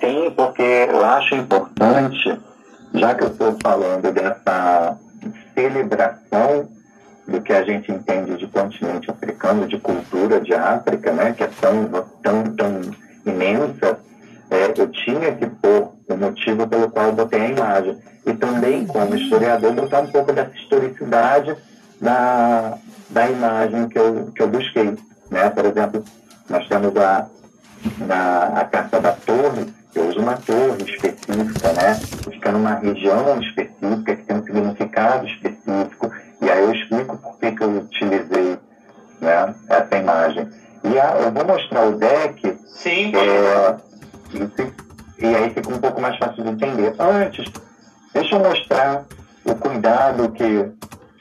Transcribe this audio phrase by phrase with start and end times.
[0.00, 2.40] Sim, porque eu acho importante,
[2.94, 4.98] já que eu estou falando dessa
[5.54, 6.68] celebração
[7.26, 11.50] do que a gente entende de continente africano, de cultura de África, né, que é
[11.60, 11.88] tão,
[12.22, 12.80] tão, tão
[13.26, 13.98] imensa,
[14.50, 17.98] é, eu tinha que pôr o motivo pelo qual eu botei a imagem.
[18.26, 21.54] E também, como historiador, botar um pouco dessa historicidade
[22.00, 22.78] da,
[23.10, 24.96] da imagem que eu, que eu busquei.
[25.30, 25.50] Né?
[25.50, 26.02] Por exemplo,
[26.48, 27.26] nós temos a,
[27.98, 31.94] na, a Carta da Torre, eu uso uma torre específica, né?
[32.30, 36.10] Fica numa região específica, que tem um significado específico,
[36.40, 38.58] e aí eu explico por que, que eu utilizei
[39.20, 40.48] né, essa imagem.
[40.84, 42.58] E a, eu vou mostrar o deck.
[42.66, 43.12] Sim.
[43.14, 43.76] É,
[44.32, 46.94] e, e aí fica um pouco mais fácil de entender.
[46.98, 47.50] Antes,
[48.14, 49.04] deixa eu mostrar
[49.44, 50.70] o cuidado que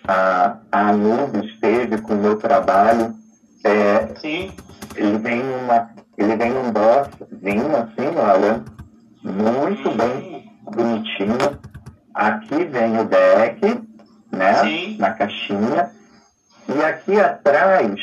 [0.08, 3.14] a, a Anubis teve com o meu trabalho.
[3.64, 4.52] É, Sim.
[4.96, 8.64] Ele vem uma ele vem num bosszinho assim, olha,
[9.24, 11.60] muito bem bonitinho.
[12.14, 13.84] Aqui vem o deck,
[14.32, 14.54] né?
[14.56, 14.98] Sim.
[14.98, 15.92] Na caixinha.
[16.68, 18.00] E aqui atrás,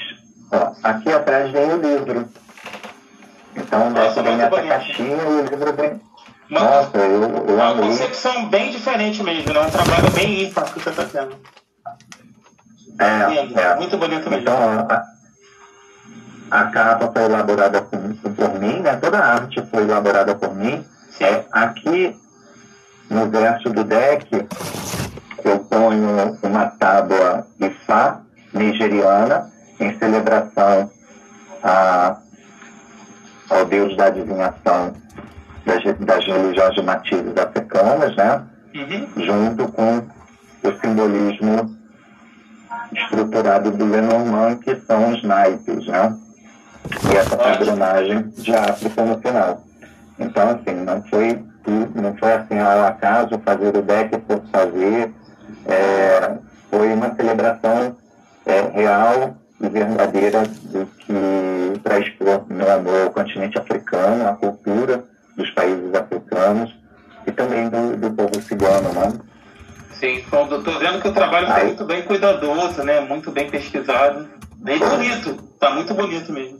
[0.52, 2.28] ó, aqui atrás vem o livro.
[3.56, 4.68] Então Nossa, vem nessa bonito.
[4.68, 6.00] caixinha e o livro vem.
[6.50, 7.88] Uma, Nossa, eu, eu uma amei.
[7.88, 9.60] concepção bem diferente mesmo, né?
[9.60, 11.36] Um trabalho bem ímpar que você está tendo.
[12.98, 13.74] É, é.
[13.76, 14.42] Muito bonito mesmo.
[14.42, 14.56] Então,
[14.88, 15.02] a,
[16.50, 18.00] a capa foi elaborada por,
[18.32, 18.96] por mim, né?
[18.96, 20.84] Toda a arte foi elaborada por mim.
[21.20, 22.16] É, aqui,
[23.08, 24.46] no verso do deck,
[25.44, 28.20] eu ponho uma tábua de Fá
[28.52, 30.90] nigeriana em celebração
[31.62, 32.16] a,
[33.50, 34.94] ao deus da adivinhação
[35.64, 38.42] das, das religiões de matizes africanas, né?
[38.74, 39.24] Uhum.
[39.24, 41.78] junto com o simbolismo
[42.92, 46.16] estruturado do Lenormand, que são os naipes, né?
[47.12, 49.64] E essa padronagem de África no final.
[50.18, 51.42] Então, assim, não foi,
[51.94, 55.12] não foi assim ao acaso fazer o deck por fazer,
[55.66, 56.36] é,
[56.70, 57.96] foi uma celebração
[58.46, 65.04] é, real e verdadeira do que para expor meu amor ao continente africano, a cultura
[65.36, 66.74] dos países africanos
[67.26, 69.12] e também do, do povo cigano, né?
[69.98, 73.00] Sim, eu tô vendo que o trabalho está muito bem cuidadoso, né?
[73.00, 74.28] Muito bem pesquisado.
[74.56, 75.34] Bem bonito.
[75.58, 76.58] Tá muito bonito mesmo.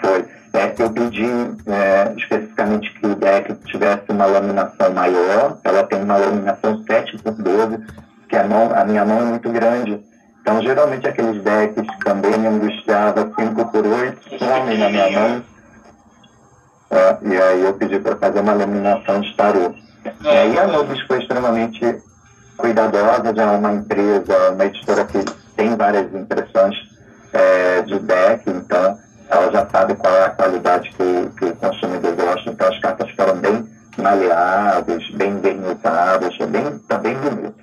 [0.00, 0.24] Foi.
[0.52, 1.26] É, eu pedi
[1.66, 5.58] é, especificamente que o deck tivesse uma laminação maior.
[5.62, 7.78] Ela tem uma laminação 7 por 12,
[8.28, 10.00] que a, mão, a minha mão é muito grande.
[10.40, 15.42] Então, geralmente, aqueles decks Cambanium do Java 5 por 8 somem na minha mão.
[16.90, 19.72] É, e aí eu pedi para fazer uma laminação de tarô.
[20.22, 22.02] E aí a Nubis foi extremamente
[22.56, 25.24] cuidadosa, já é uma empresa, uma editora que
[25.56, 26.89] tem várias impressões
[27.32, 28.98] é, de deck, então
[29.28, 32.78] ela já sabe qual é a qualidade que, o- que o consumidor gosta, então as
[32.80, 35.38] cartas ficaram bem maleáveis, bem
[36.40, 37.54] é bem, tá bem bonito.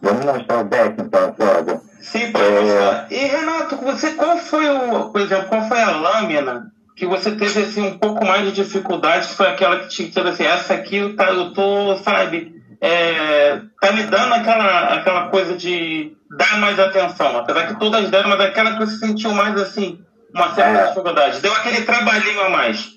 [0.00, 1.80] Vamos mostrar o deck então, Flávio.
[2.00, 2.60] Sim, pode É.
[2.60, 3.06] mostrar.
[3.10, 7.62] E Renato, você qual foi o, por exemplo, qual foi a lâmina que você teve
[7.62, 9.28] assim um pouco mais de dificuldade?
[9.28, 13.92] Foi aquela que te teve assim, essa aqui eu, tá, eu tô, sabe, é, tá
[13.92, 18.72] me dando aquela, aquela coisa de dar mais atenção, apesar que todas deram, mas aquela
[18.72, 20.00] que você sentiu mais assim,
[20.34, 20.86] uma certa É.
[20.88, 21.40] dificuldade.
[21.40, 22.90] Deu aquele trabalhinho a mais.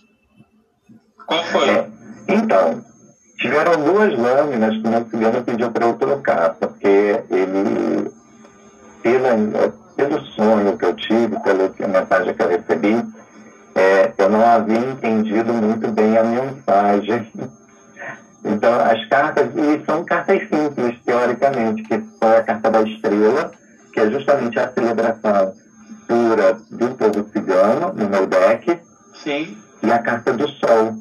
[1.26, 1.70] Qual foi?
[1.70, 1.88] É,
[2.28, 2.84] então,
[3.38, 8.12] tiveram duas lâminas que o meu pediu para eu trocar, porque ele,
[9.02, 13.04] pela, pelo sonho que eu tive, pela mensagem que eu recebi,
[13.76, 17.32] é, eu não havia entendido muito bem a mensagem.
[18.44, 23.52] Então, as cartas, e são cartas simples, teoricamente, que foi a carta da estrela,
[23.94, 25.54] que é justamente a celebração
[26.08, 28.80] pura do povo cigano, no meu deck,
[29.24, 29.58] Sim.
[29.84, 30.96] e a carta do sol.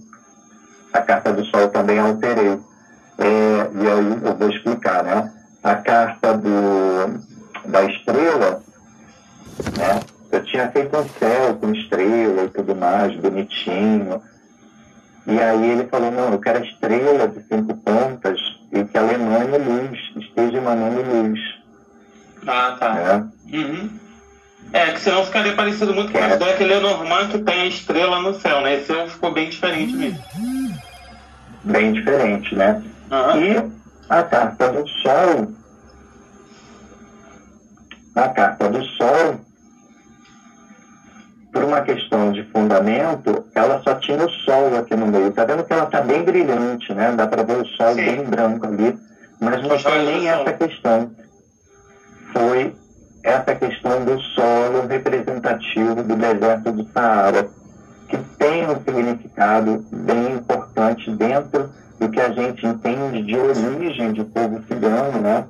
[0.92, 2.58] A carta do sol também alterei.
[3.18, 5.32] É, e aí eu vou explicar, né?
[5.62, 7.20] A carta do,
[7.66, 8.62] da estrela,
[9.76, 10.00] né?
[10.32, 14.22] Eu tinha feito um céu com estrela e tudo mais, bonitinho.
[15.31, 18.41] E aí ele falou, não, eu quero a estrela de cinco pontas
[18.73, 21.38] e que ela emane luz, esteja emanando luz.
[22.47, 22.94] Ah, tá.
[22.94, 23.29] Né?
[23.53, 23.91] Uhum.
[24.73, 26.37] É, que senão ficaria parecido muito com É.
[26.65, 28.77] Lenormand que tem a estrela no céu, né?
[28.77, 30.19] Esse ficou bem diferente mesmo.
[31.62, 32.82] Bem diferente, né?
[33.11, 33.41] Aham.
[33.41, 33.73] E
[34.09, 35.53] a carta do Sol,
[38.17, 39.41] a carta do Sol,
[41.52, 45.32] por uma questão de fundamento, ela só tinha o Sol aqui no meio.
[45.32, 47.12] Tá vendo que ela tá bem brilhante, né?
[47.12, 48.05] Dá para ver o Sol Sim.
[48.05, 48.99] bem branco ali.
[49.41, 51.11] Mas não foi nem essa questão.
[52.32, 52.75] Foi
[53.23, 57.49] essa questão do solo representativo do deserto do Saara,
[58.08, 64.25] que tem um significado bem importante dentro do que a gente entende de origem de
[64.25, 65.44] povo cigano, né?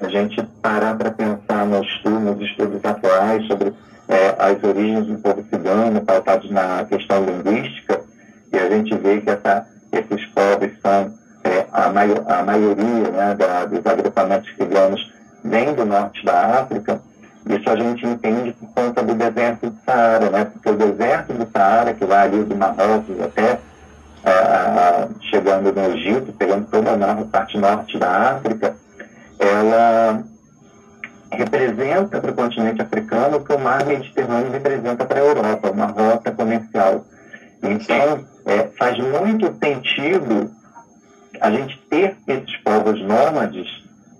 [0.00, 3.72] A gente parar para pensar nos estudos, nos estudos atuais sobre
[4.08, 8.00] é, as origens do povo cigano, pautados na questão linguística,
[8.52, 11.12] e a gente vê que essa, esses povos são
[11.44, 15.12] é, a, a maioria né, da, dos agrupamentos ciganos
[15.42, 17.00] vem do norte da África,
[17.46, 20.44] isso a gente entende por conta do deserto do Saara, né?
[20.46, 23.58] porque o deserto do Saara, que vai ali do Marrocos até
[25.30, 28.74] chegando no Egito, pegando toda a parte norte da África,
[29.38, 30.22] ela
[31.34, 35.86] representa para o continente africano o que o mar Mediterrâneo representa para a Europa, uma
[35.86, 37.04] rota comercial.
[37.62, 40.50] Então, é, faz muito sentido
[41.40, 43.66] a gente ter esses povos nômades,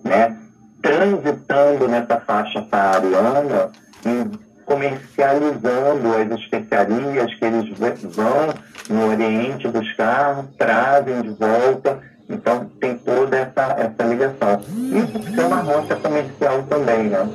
[0.02, 0.36] né,
[0.82, 3.70] transitando nessa faixa saariana
[4.04, 7.78] e comercializando as especiarias que eles
[8.14, 8.54] vão
[8.88, 12.00] no Oriente buscar, trazem de volta.
[12.28, 14.60] Então, tem toda essa, essa ligação.
[14.68, 17.28] Isso é uma rota comercial também, né?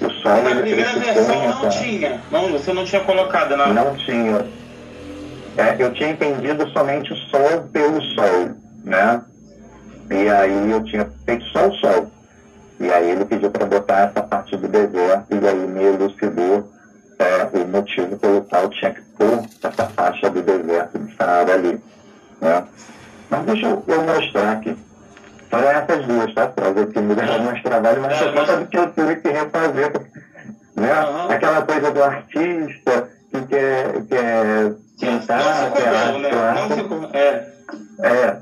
[0.00, 2.20] O sol, Na primeira versão não tinha.
[2.30, 3.72] Não, você não tinha colocado, não?
[3.72, 4.44] Não tinha.
[5.56, 8.50] É, eu tinha entendido somente o sol pelo sol,
[8.84, 9.22] né?
[10.10, 12.10] E aí eu tinha feito só o sol.
[12.80, 16.68] E aí ele pediu para botar essa parte do deserto e aí me elucidou
[17.18, 21.80] é, o motivo pelo qual tinha que pôr essa faixa do deserto de Saara ali.
[22.40, 22.64] Né?
[23.32, 24.76] Mas deixa eu, eu mostrar aqui.
[25.48, 26.48] Só essas duas, tá?
[26.48, 29.28] Para ver que me deu mais trabalho, mas por conta do que eu tive que
[29.30, 29.92] refazer.
[30.76, 30.92] Né?
[31.30, 37.16] Aquela coisa do artista que quer, quer pintar, quer arte.
[37.16, 37.52] É.
[38.06, 38.36] é.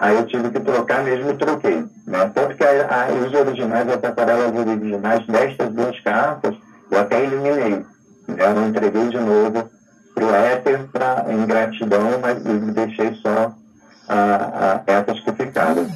[0.00, 1.84] Aí eu tive que trocar mesmo e troquei.
[2.06, 2.32] Né?
[2.34, 6.56] Tanto que a, a, os originais, as aquarelas originais destas duas cartas,
[6.90, 7.76] eu até eliminei.
[8.26, 8.36] Né?
[8.38, 9.70] Eu não entreguei de novo
[10.16, 12.42] para o éter pra, em gratidão, mas
[12.74, 13.54] deixei só
[14.08, 15.86] a, essas que ficaram.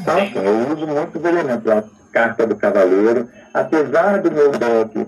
[0.00, 1.70] Então, assim, eu uso muitos elementos.
[1.70, 5.06] A carta do cavaleiro, apesar do meu deck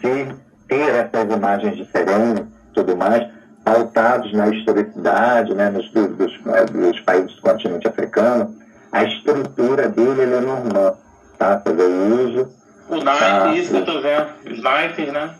[0.00, 0.34] se
[0.68, 2.46] ter essas imagens diferentes
[2.78, 3.26] tudo mais,
[3.64, 8.54] pautados na historicidade, né, nos dos, dos, né, dos países do continente africano,
[8.92, 10.94] a estrutura dele é normã,
[11.38, 11.60] tá?
[11.60, 12.48] Fazer uso.
[12.88, 13.54] O naipe, tá?
[13.54, 15.30] isso que eu tô vendo, os naipes, né?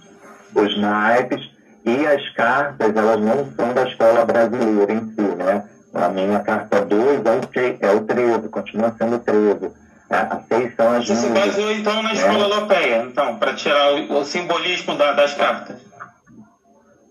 [0.55, 1.50] Os naipes
[1.84, 5.64] e as cartas, elas não são da escola brasileira em si, né?
[6.04, 9.70] A minha carta 2 é, é o 13, continua sendo o 13.
[10.10, 12.14] A 6 são as Você se baseou então na né?
[12.14, 15.88] escola europeia, então, para tirar o, o simbolismo da, das cartas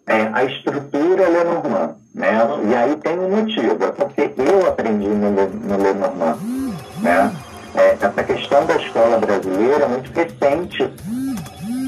[0.07, 2.39] é, a estrutura é Lenormand, né?
[2.69, 6.37] E aí tem um motivo, é porque eu aprendi no, no Lenormand,
[7.01, 7.35] né?
[7.75, 10.89] É, essa questão da escola brasileira é muito recente,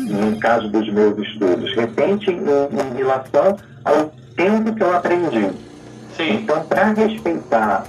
[0.05, 5.49] no caso dos meus estudos, recente em, em relação ao tempo que eu aprendi.
[6.19, 6.41] Sim.
[6.43, 7.85] Então, para respeitar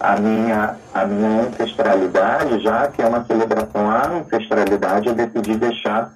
[0.00, 6.12] a minha, a minha ancestralidade, já que é uma celebração à ancestralidade, eu decidi deixar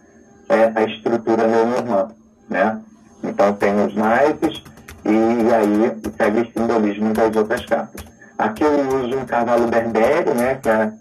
[0.49, 2.09] é, a estrutura Lenormand,
[2.51, 2.81] né?
[3.23, 4.61] Então tem os naipes
[5.05, 8.05] e aí segue o simbolismo das outras cartas.
[8.37, 10.93] Aqui eu uso um cavalo berbere, né, que é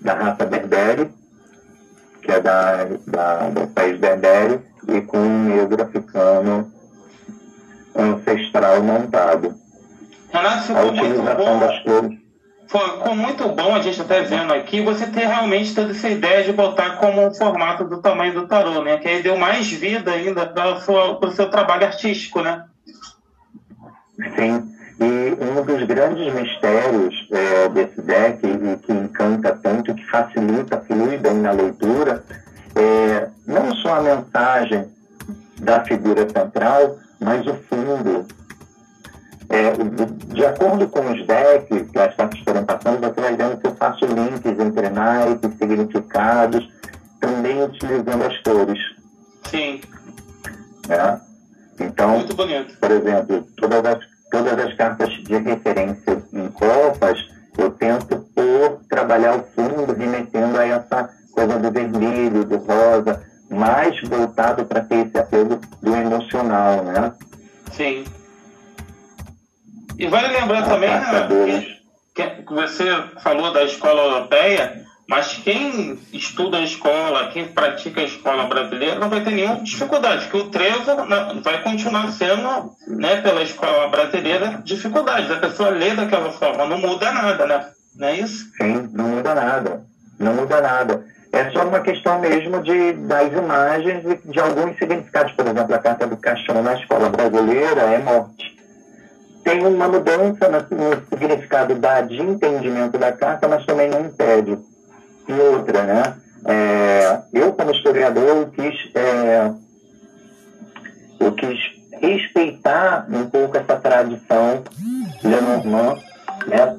[0.00, 1.10] da raça berbere,
[2.22, 6.72] que é da, da, do país berbere, e com um negro africano
[7.94, 9.67] ancestral montado.
[10.32, 12.28] A utilização das cores
[12.68, 16.52] foi, muito bom a gente até vendo aqui você ter realmente toda essa ideia de
[16.52, 18.98] botar como um formato do tamanho do tarô, né?
[18.98, 22.64] Que aí deu mais vida ainda para o seu trabalho artístico, né?
[24.36, 24.70] Sim.
[25.00, 31.16] E um dos grandes mistérios é, desse deck, e que encanta tanto, que facilita, flui
[31.16, 32.22] bem na leitura,
[32.76, 34.88] é não só a mensagem
[35.58, 38.26] da figura central, mas o fundo,
[39.58, 39.72] é,
[40.34, 43.74] de acordo com os decks que as cartas foram passando, você vai vendo que eu
[43.74, 46.68] faço links entre naipes, significados,
[47.20, 48.78] também utilizando as cores.
[49.50, 49.80] Sim.
[50.88, 51.18] É?
[51.80, 52.24] Então,
[52.80, 53.98] por exemplo, todas as,
[54.30, 57.18] todas as cartas de referência em copas,
[57.56, 64.00] eu tento por trabalhar o fundo, remetendo a essa coisa do vermelho, do rosa, mais
[64.02, 67.12] voltado para ter esse apelo do emocional, né?
[67.72, 68.04] Sim.
[69.98, 71.66] E vale lembrar também né,
[72.14, 72.84] que, que você
[73.20, 79.08] falou da escola europeia, mas quem estuda a escola, quem pratica a escola brasileira, não
[79.08, 84.60] vai ter nenhuma dificuldade, porque o trevo né, vai continuar sendo, né, pela escola brasileira,
[84.64, 85.32] dificuldade.
[85.32, 87.66] A pessoa lê daquela forma, não muda nada, né?
[87.96, 88.52] Não é isso?
[88.56, 89.82] Sim, não muda nada.
[90.18, 91.04] Não muda nada.
[91.32, 95.32] É só uma questão mesmo de, das imagens e de alguns significados.
[95.32, 98.57] Por exemplo, a carta do caixão na escola brasileira é morte.
[99.48, 104.58] Tem uma mudança no significado da, de entendimento da carta, mas também não impede.
[105.26, 106.14] E outra, né?
[106.44, 109.50] É, eu, como historiador, eu quis, é,
[111.20, 111.58] eu quis
[111.92, 114.62] respeitar um pouco essa tradição
[115.22, 115.98] Lenormand,
[116.46, 116.76] né?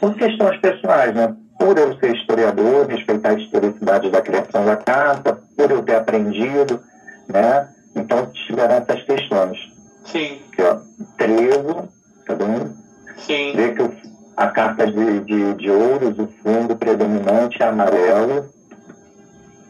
[0.00, 1.36] Por questões pessoais, né?
[1.58, 6.80] por eu ser historiador, respeitar a historicidade da criação da carta, por eu ter aprendido,
[7.28, 7.68] né?
[7.94, 9.58] Então tiveram essas questões.
[10.04, 10.40] Sim.
[10.52, 10.78] Aqui, ó,
[11.16, 11.88] trevo,
[12.26, 12.74] tá vendo?
[13.18, 13.52] Sim.
[13.54, 13.90] Vê que
[14.36, 18.50] a carta de, de, de ouros, o fundo predominante é amarelo,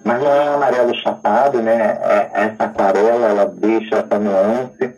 [0.04, 1.98] mas não é um amarelo chapado, né?
[2.02, 4.94] É, essa aquarela, ela deixa essa nuance.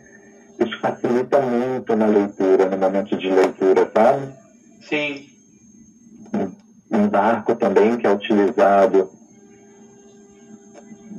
[0.59, 4.33] Isso facilita muito na leitura, no momento de leitura, sabe?
[4.81, 5.29] Sim
[6.91, 9.09] um barco também que é utilizado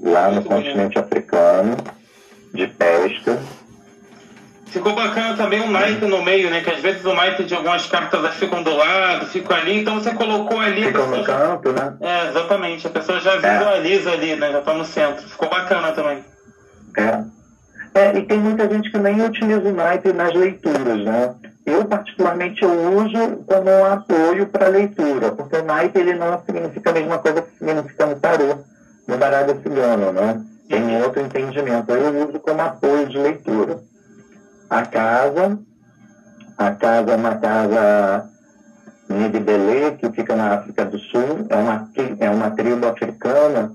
[0.03, 1.77] lá no continente africano,
[2.53, 3.39] de pesca.
[4.71, 6.61] Ficou bacana também o naipe no meio, né?
[6.61, 10.15] Que às vezes o naipe de algumas cartas ficam do lado, ficam ali, então você
[10.15, 10.85] colocou ali.
[10.85, 11.97] Ficam no canto, né?
[12.01, 12.87] É, exatamente.
[12.87, 14.13] A pessoa já visualiza é.
[14.13, 14.53] ali, né?
[14.53, 15.29] Já está no centro.
[15.29, 16.25] Ficou bacana também.
[16.97, 18.01] É.
[18.01, 18.19] é.
[18.19, 21.35] E tem muita gente que nem utiliza o naipe nas leituras, né?
[21.67, 26.91] Eu, particularmente, eu uso como um apoio para leitura, porque o naipe ele não significa
[26.91, 28.59] a mesma coisa que significa no tarô,
[29.09, 30.41] no baralho cigano, né?
[30.69, 31.91] Tem outro entendimento.
[31.91, 33.90] Eu uso como apoio de leitura.
[34.71, 35.59] A casa,
[36.57, 38.31] a casa é uma casa
[39.09, 43.73] de Belê, que fica na África do Sul, é uma, é uma tribo africana,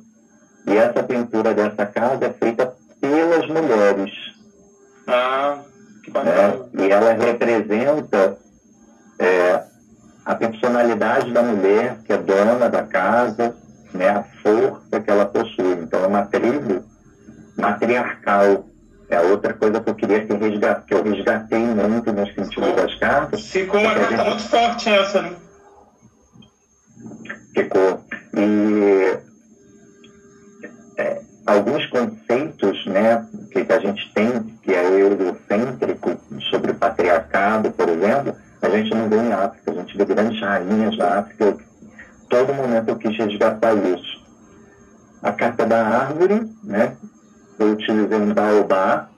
[0.65, 4.11] e essa pintura dessa casa é feita pelas mulheres.
[5.07, 5.57] Ah.
[6.07, 6.85] Né?
[6.85, 8.37] E ela representa
[9.19, 9.63] é,
[10.25, 13.55] a personalidade da mulher, que é dona da casa,
[13.93, 14.09] né?
[14.09, 15.73] a força que ela possui.
[15.73, 16.83] Então, é uma tribo
[17.57, 18.65] matriarcal.
[19.09, 22.95] É outra coisa que eu queria que, resgat, que eu resgatei muito no sentido das
[22.95, 23.45] cartas.
[23.45, 24.27] Ficou uma carta gente...
[24.27, 25.35] muito forte essa, né?
[27.53, 28.03] Ficou.
[28.33, 29.17] E
[30.97, 36.17] é, alguns conceitos né, que a gente tem, que é eurocêntrico,
[36.50, 40.41] sobre o patriarcado, por exemplo, a gente não vê em África, a gente vê grandes
[40.41, 41.57] rainhas da África.
[42.29, 44.25] Todo momento eu quis resgatar isso.
[45.21, 46.95] A carta da árvore, né,
[47.59, 49.09] eu utilizei um baobá,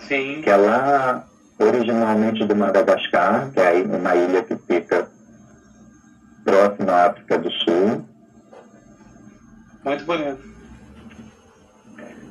[0.00, 0.40] Sim.
[0.42, 1.24] que é lá
[1.58, 5.08] originalmente do Madagascar, que é uma ilha que fica
[6.44, 8.04] próxima à África do Sul.
[9.84, 10.58] Muito bonito.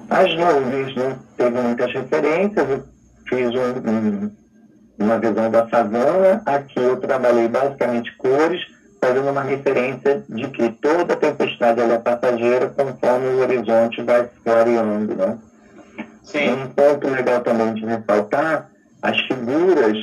[0.10, 2.84] As nuvens não teve muitas referências, eu
[3.27, 4.31] fiz um, um,
[4.98, 8.62] uma visão da savana, aqui eu trabalhei basicamente cores,
[9.01, 11.15] fazendo uma referência de que toda
[11.57, 15.15] tempestade é passageira conforme o horizonte vai se clareando.
[15.15, 15.37] Né?
[16.23, 16.49] Sim.
[16.49, 18.69] Um ponto legal também de ressaltar,
[19.01, 19.97] as figuras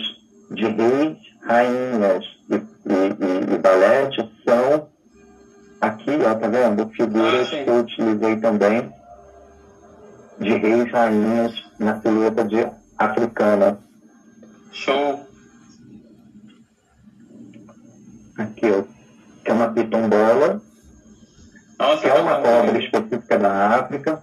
[0.50, 4.88] de reis, rainhas e, e, e, e balete são
[5.80, 6.88] aqui, ó, tá vendo?
[6.90, 8.92] Figuras ah, que eu utilizei também
[10.38, 12.66] de reis rainhas na silhueta de
[12.98, 13.78] africana.
[14.72, 15.20] Show!
[18.36, 18.82] Aqui, ó,
[19.44, 20.60] que é uma pitombola,
[21.78, 24.22] Nossa, é uma cobra específica da África.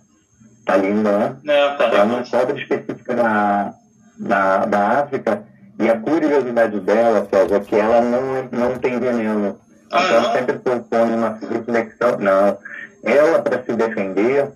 [0.66, 1.38] Tá linda, né?
[1.48, 3.74] É, tá é uma cobra específica da,
[4.18, 5.44] da, da África.
[5.80, 9.60] E a curiosidade dela, César, é que ela não, não tem veneno.
[9.92, 10.32] Ah, então, não?
[10.32, 12.18] sempre propõe uma reflexão.
[12.20, 12.58] Não.
[13.04, 14.52] Ela, para se defender,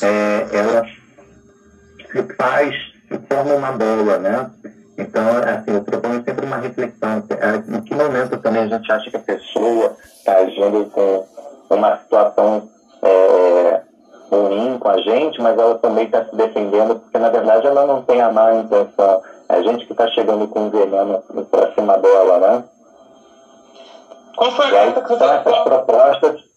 [0.00, 0.86] é, ela
[2.12, 2.74] se faz,
[3.08, 4.50] se forma uma bola, né?
[4.96, 7.24] Então, assim, eu proponho sempre uma reflexão.
[7.30, 11.26] É, em que momento também a gente acha que a pessoa está agindo com
[11.76, 12.68] uma situação
[13.02, 13.80] é,
[14.30, 18.02] ruim com a gente, mas ela também está se defendendo, porque na verdade ela não
[18.02, 19.22] tem a má intenção.
[19.48, 22.64] É a gente que está chegando com veneno para cima dela, né?
[24.36, 26.52] Qual foi a carta que você essas propostas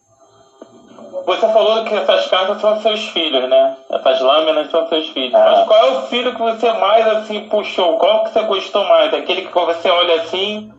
[1.26, 3.76] você falou que essas cartas são seus filhos, né?
[3.90, 5.34] Essas lâminas são seus filhos.
[5.34, 5.56] Ah.
[5.58, 7.98] Mas qual é o filho que você mais assim puxou?
[7.98, 9.14] Qual que você gostou mais?
[9.14, 10.72] Aquele que você olha assim,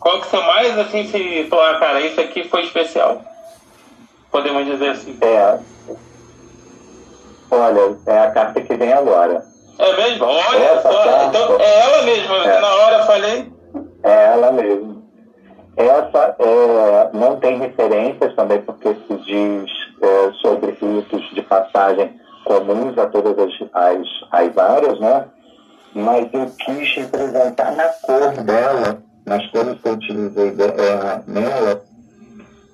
[0.00, 3.20] qual que você mais assim se falar, ah, cara, isso aqui foi especial?
[4.36, 5.16] Podemos dizer assim.
[5.22, 5.58] É.
[7.50, 9.42] Olha, é a carta que vem agora.
[9.78, 10.26] É mesmo?
[10.26, 12.60] Olha só, então é ela mesma, é.
[12.60, 13.52] na hora eu falei.
[14.02, 15.02] É ela mesmo.
[15.74, 19.70] Essa é, não tem referências também porque se diz
[20.02, 25.24] é, sobre ritos de passagem comuns a todas as, as, as áreas, né?
[25.94, 31.82] Mas eu quis representar na cor dela, nas cores que eu utilizei é, nela,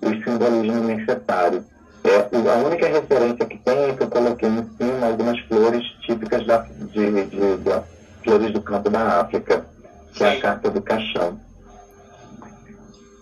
[0.02, 1.64] os simbolismos necessários.
[2.04, 2.16] É,
[2.50, 6.59] a única referência que tem é que eu coloquei em cima algumas flores típicas da,
[6.59, 7.82] de, de,
[8.25, 9.64] flores do campo da África,
[10.12, 11.38] que é a carta do caixão.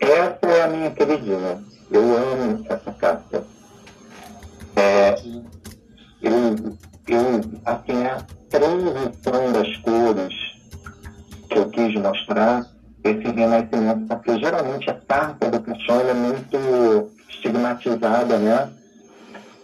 [0.00, 1.62] Essa é a minha queridinha.
[1.90, 3.44] Eu amo essa carta.
[4.76, 5.14] É,
[6.22, 6.32] eu,
[7.06, 10.34] eu, assim, a transição das cores
[11.50, 12.66] que eu quis mostrar,
[13.02, 18.70] esse renascimento, porque geralmente a carta do caixão é muito estigmatizada, né?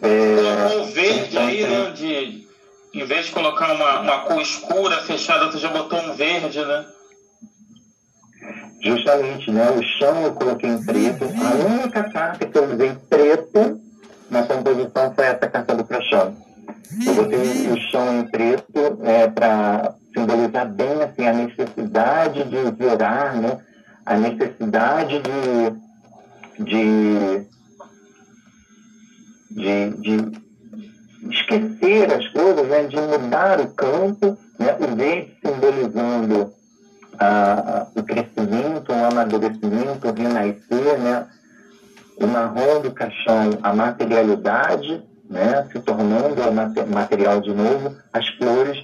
[0.03, 1.91] É, o verde aí, né?
[1.91, 2.47] De,
[2.95, 6.87] em vez de colocar uma, uma cor escura, fechada, você já botou um verde, né?
[8.83, 9.71] Justamente, né?
[9.71, 11.25] O chão eu coloquei em preto.
[11.25, 13.81] A única carta que eu usei preto
[14.31, 16.37] na composição foi essa carta do caixão.
[17.05, 23.35] Eu botei o chão em preto é, para simbolizar bem assim, a necessidade de virar,
[23.35, 23.59] né?
[24.07, 27.47] a necessidade de, de
[29.57, 30.43] de, de
[31.31, 36.53] esquecer as coisas, né, de mudar o campo, né, o verde simbolizando
[37.19, 41.27] ah, o crescimento, o amadurecimento, o renascer, né,
[42.21, 46.43] o marrom do caixão, a materialidade, né, se tornando
[46.93, 48.79] material de novo, as flores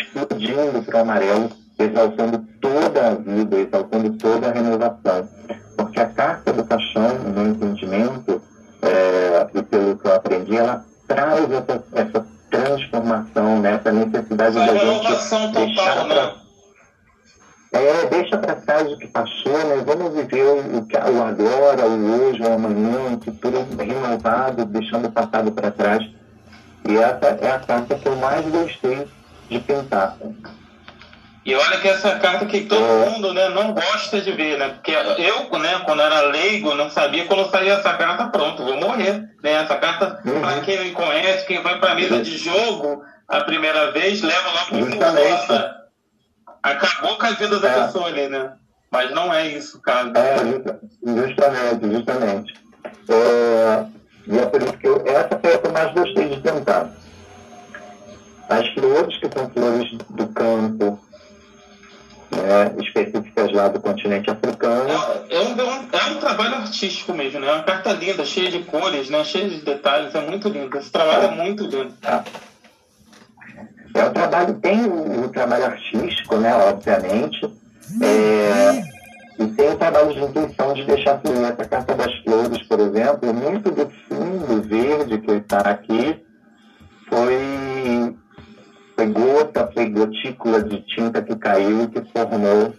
[0.00, 5.28] explodindo para o amarelo, exaltando toda a vida, exaltando toda a renovação.
[5.76, 8.42] Porque a carta do caixão, no meu entendimento,
[8.82, 14.76] é, e pelo que eu aprendi, ela traz essa, essa transformação, né, essa necessidade da
[14.76, 16.14] gente deixar né?
[16.14, 16.46] pra,
[17.72, 19.82] é, deixa para trás o que passou, né?
[19.84, 25.52] Vamos viver o, o, agora, o hoje, o amanhã, o futuro renovado, deixando o passado
[25.52, 26.02] para trás.
[26.88, 29.06] E essa é a carta que eu mais gostei
[29.48, 30.16] de pintar.
[31.44, 33.08] E olha que essa carta que todo é.
[33.08, 34.70] mundo né, não gosta de ver, né?
[34.70, 39.30] Porque eu, né, quando era leigo, não sabia quando saía essa carta, pronto, vou morrer.
[39.42, 39.52] Né?
[39.52, 40.40] Essa carta, uhum.
[40.40, 44.50] para quem não conhece, quem vai para a mesa de jogo a primeira vez, leva
[44.50, 45.86] lá para
[46.62, 47.84] Acabou com a vida da é.
[47.84, 48.52] pessoa ali, né?
[48.90, 50.10] Mas não é isso, cara.
[50.16, 50.36] É,
[51.04, 52.54] justamente, justamente.
[53.08, 53.84] É,
[54.26, 56.90] e é por isso que eu, essa foi a que eu mais gostei de tentar.
[58.48, 61.00] As flores, que são flores do campo,
[62.30, 64.90] né, específicas lá do continente africano.
[65.28, 65.56] É, é, um,
[65.92, 67.48] é um trabalho artístico mesmo, né?
[67.48, 69.24] É uma carta linda, cheia de cores, né?
[69.24, 70.76] cheia de detalhes, é muito lindo.
[70.76, 71.94] Esse trabalho é, é muito lindo.
[72.02, 72.22] É.
[74.00, 77.44] é o trabalho, tem o, o trabalho artístico, né, obviamente,
[78.02, 78.82] é,
[79.38, 81.44] e tem o trabalho de intuição de deixar fluir.
[81.44, 86.24] Essa carta das flores, por exemplo, muito do fundo verde que está aqui
[87.08, 88.16] foi
[88.96, 92.74] foi gota, foi gotícula de tinta que caiu e que formou.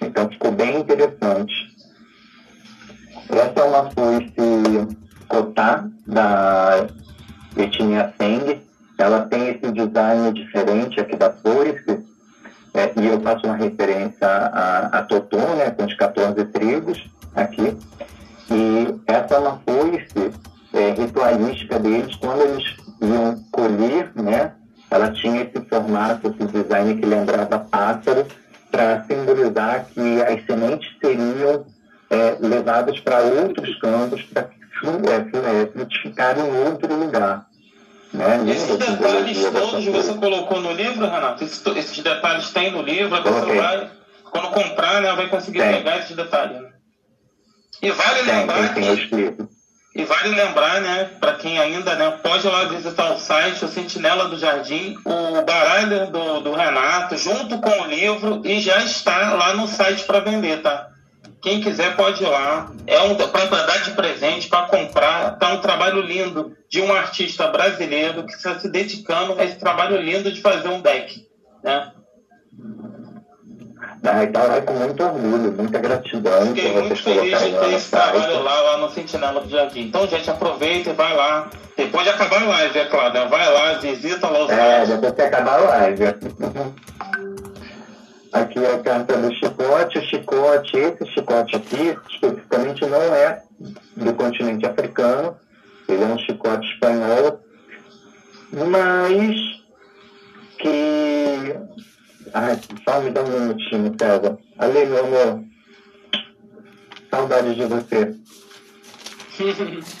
[0.00, 1.74] Então ficou bem interessante.
[3.30, 6.86] Essa é uma foice Cotá, da
[7.56, 8.60] etnia Seng.
[8.98, 12.04] Ela tem esse design diferente aqui da foice.
[12.74, 15.02] É, e eu faço uma referência a, a
[15.56, 17.76] né, com os 14 trigos aqui.
[18.50, 20.32] E essa é uma foice
[20.74, 24.10] é, ritualística deles, quando eles iam colher,
[24.94, 28.26] ela tinha esse formato, esse design que lembrava pássaro,
[28.70, 31.66] para simbolizar que as sementes seriam
[32.10, 37.46] é, levadas para outros campos para é, é, frutificar em outro lugar.
[38.12, 38.44] Né?
[38.48, 41.42] Esses detalhes todos você colocou no livro, Renato?
[41.42, 43.58] Esses, esses detalhes tem no livro, a pessoa okay.
[43.58, 43.90] vai,
[44.30, 45.72] quando comprar, né, vai conseguir tem.
[45.72, 46.62] pegar esses detalhes.
[46.62, 46.68] Né?
[47.82, 49.36] E vale tem, lembrar tem, que
[49.94, 54.28] e vale lembrar, né, para quem ainda né, pode lá visitar o site, o Sentinela
[54.28, 59.54] do Jardim, o baralho do, do Renato, junto com o livro, e já está lá
[59.54, 60.88] no site para vender, tá?
[61.40, 62.72] Quem quiser pode ir lá.
[62.86, 65.38] É um para dar de presente, para comprar.
[65.38, 70.00] Tá um trabalho lindo de um artista brasileiro que está se dedicando a esse trabalho
[70.00, 71.28] lindo de fazer um deck,
[71.62, 71.92] né?
[74.06, 76.46] Ah, então é com muito orgulho, muita gratidão.
[76.48, 79.80] Fiquei muito feliz de ter esse trabalho lá, lá no Sentinela do Jardim.
[79.80, 81.48] Então, gente, aproveita e vai lá.
[81.74, 83.14] Depois de acabar a live, é claro.
[83.14, 83.26] Né?
[83.26, 86.04] Vai lá, visita lá os É, depois de acabar a live.
[88.34, 89.98] Aqui é a carta do chicote.
[89.98, 93.40] O chicote, esse chicote aqui, especificamente, não é
[93.96, 95.36] do continente africano.
[95.88, 97.40] Ele é um chicote espanhol.
[98.52, 99.36] Mas
[100.58, 101.54] que
[102.34, 104.36] Ai, só me dá um minutinho, César.
[104.58, 105.44] Ali, meu amor.
[107.08, 108.16] Saudade de você.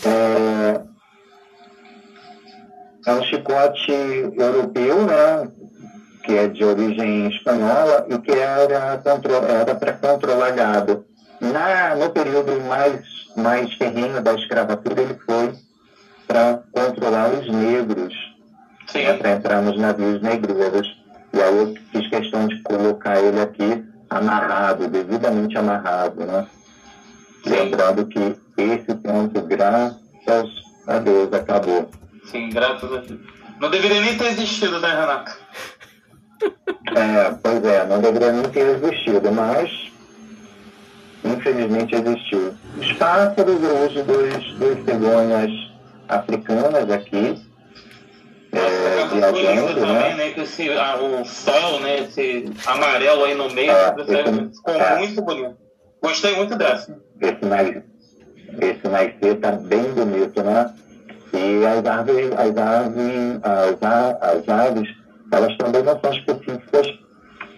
[0.04, 0.80] é,
[3.06, 5.48] é um chicote europeu, né?
[6.24, 9.00] Que é de origem espanhola e que era,
[9.48, 11.06] era para controlar gado.
[11.40, 13.00] na, no período mais,
[13.36, 15.54] mais terreno da escravatura, ele foi
[16.26, 18.12] para controlar os negros,
[18.92, 21.03] né, para entrar nos navios negreiros.
[21.46, 26.46] Eu fiz questão de colocar ele aqui amarrado, devidamente amarrado, né?
[27.46, 30.50] Lembrando que esse ponto, graças
[30.86, 31.90] a Deus, acabou.
[32.30, 33.20] Sim, graças a Deus.
[33.60, 35.36] Não deveria nem ter existido, né, Renato?
[36.96, 39.90] É, pois é, não deveria nem ter existido, mas
[41.24, 42.54] infelizmente existiu.
[42.78, 45.50] Os pássaros, hoje, dois cegonhas
[46.08, 47.40] africanas aqui,
[48.56, 50.14] é, viajando, né?
[50.14, 50.30] né?
[50.30, 52.00] Que esse, ah, o sol, né?
[52.00, 55.56] Esse amarelo aí no meio, é, esse, ficou é, muito bonito.
[56.02, 56.98] Gostei muito dessa.
[57.20, 57.82] Esse, mais,
[58.60, 60.74] esse nascer tá bem bonito, né?
[61.32, 64.88] E as árvores, as aves, as, as aves,
[65.32, 66.98] elas também não são específicas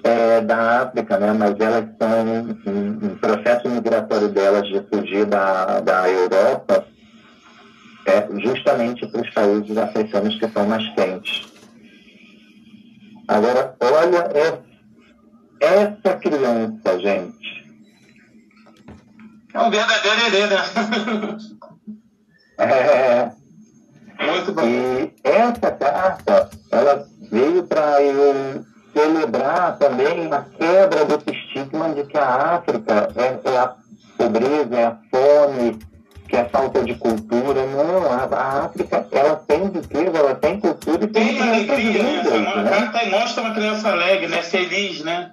[0.04, 1.32] é, da África, né?
[1.32, 6.87] Mas elas são, um processo migratório delas de fugir da, da Europa,
[8.06, 11.52] é justamente para os países africanos que são mais quentes.
[13.28, 14.30] Agora, olha
[15.60, 17.66] essa criança, gente.
[19.52, 20.56] É um verdadeiro herê, né?
[22.58, 23.32] é.
[24.24, 24.62] Muito bom.
[24.66, 32.16] E essa carta, ela veio para eu celebrar também a quebra desse estigma de que
[32.16, 33.76] a África é, é a
[34.16, 35.78] pobreza, é a fome,
[36.28, 37.66] que é falta de cultura.
[37.66, 42.92] Não, a, a África, ela tem riqueza, ela tem cultura e tem, tem alegria, né?
[42.92, 43.10] né?
[43.10, 44.42] mostra uma criança alegre, né?
[44.42, 45.32] Feliz, né?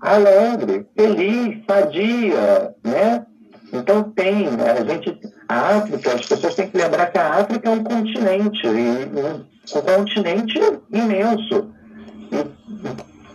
[0.00, 3.26] Alegre, feliz, sadia, né?
[3.72, 4.72] Então tem, né?
[4.72, 8.66] a gente, a África, as pessoas têm que lembrar que a África é um continente,
[8.66, 10.58] e um continente
[10.90, 11.70] imenso.
[12.32, 12.60] E,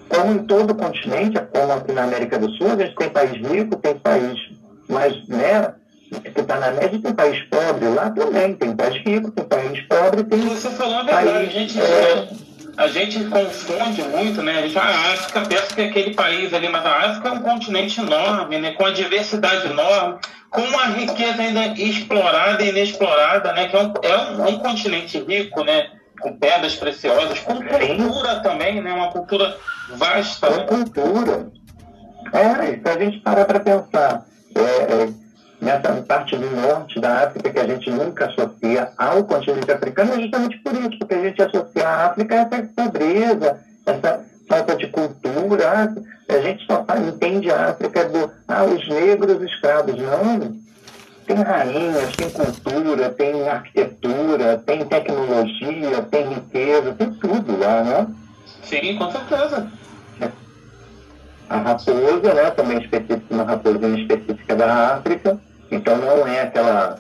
[0.09, 3.31] como em todo o continente, como aqui na América do Sul, a gente tem país
[3.31, 4.37] rico, tem país
[4.89, 5.73] mais, né,
[6.09, 10.23] que está na média, tem país pobre lá também, tem país rico, tem país pobre,
[10.23, 10.39] tem.
[10.41, 12.27] Você falou a verdade, país, a gente, é...
[12.77, 14.59] a gente confunde muito, né?
[14.59, 17.39] A, gente, a África pensa que é aquele país ali, mas a África é um
[17.39, 18.73] continente enorme, né?
[18.73, 23.67] Com a diversidade enorme, com uma riqueza ainda explorada e inexplorada, né?
[23.67, 25.89] Que é um, é um, um continente rico, né?
[26.21, 28.93] Com pedras preciosas, com cultura também, né?
[28.93, 29.57] Uma cultura
[29.95, 30.47] vasta.
[30.47, 30.65] Com né?
[30.65, 31.47] cultura.
[32.31, 34.25] É, se a gente parar para pensar.
[34.55, 35.24] É, é
[35.61, 40.21] nessa parte do norte da África que a gente nunca associa ao continente africano é
[40.21, 44.87] justamente por isso, porque a gente associa a África a essa pobreza, essa falta de
[44.87, 45.93] cultura.
[46.27, 49.95] A gente só entende a África do ah, os negros escravos.
[49.97, 50.65] Não.
[51.25, 58.07] Tem rainhas, tem cultura, tem arquitetura, tem tecnologia, tem riqueza, tem tudo lá, né?
[58.63, 59.71] Sim, com certeza.
[61.49, 66.99] A raposa, né, também específica, uma raposinha específica da África, então não é aquela,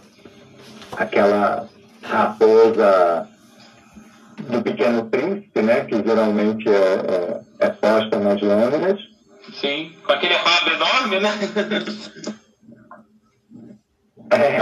[0.97, 1.67] aquela
[2.03, 3.27] raposa
[4.49, 8.99] do Pequeno Príncipe, né, que geralmente é, é, é posta nas lâminas.
[9.53, 11.31] Sim, com aquele rabo enorme, né?
[14.31, 14.57] é,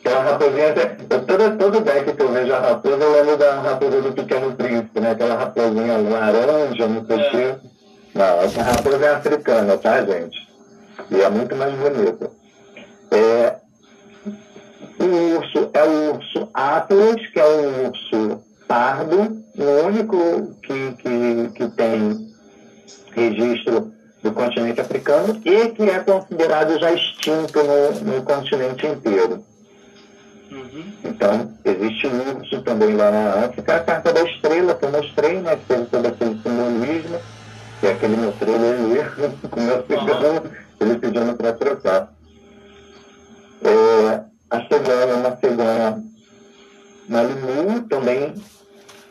[0.00, 0.74] aquela raposinha,
[1.26, 5.00] todo, todo deck que eu vejo a raposa, eu lembro da raposa do Pequeno Príncipe,
[5.00, 7.30] né, aquela raposinha laranja, não sei o é.
[7.30, 7.56] quê.
[8.18, 10.48] Não, essa raposa é africana, tá, gente?
[11.08, 12.28] E é muito mais bonita.
[13.12, 13.56] É,
[14.98, 21.50] o urso é o urso Atlas, que é um urso pardo, o único que, que,
[21.54, 22.34] que tem
[23.12, 29.44] registro do continente africano e que é considerado já extinto no, no continente inteiro.
[30.50, 30.92] Uhum.
[31.04, 33.76] Então, existe um urso também lá na África.
[33.76, 36.34] A carta da estrela que eu mostrei, né, que teve todo aquele
[37.80, 40.50] que é aquele meu trailer ali, com o meu uhum.
[40.80, 42.12] ele pedindo para trocar.
[43.62, 46.02] É, a cegonha, uma cegonha
[47.08, 48.34] Malimu, também,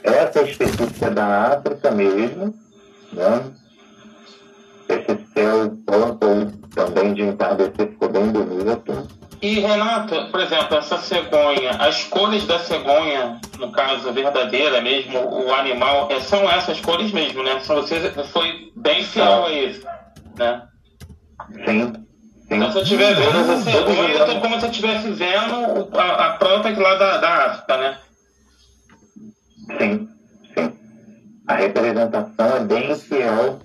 [0.04, 2.54] essa é específica da África mesmo,
[3.12, 3.44] né?
[4.88, 9.17] Esse céu purple também de entardecer ficou bem bonito.
[9.42, 15.54] E Renato, por exemplo, essa cegonha, as cores da cegonha, no caso verdadeira mesmo, o
[15.54, 17.60] animal, é, são essas cores mesmo, né?
[17.64, 19.86] Você foi bem fiel a isso,
[20.38, 20.64] né?
[21.66, 21.94] Sim.
[22.50, 26.26] Então, se eu estiver vendo essa cegonha, eu tô como se eu estivesse vendo a,
[26.26, 27.98] a planta lá da, da África, né?
[29.78, 30.10] Sim,
[30.56, 30.74] sim.
[31.46, 33.60] A representação é bem fiel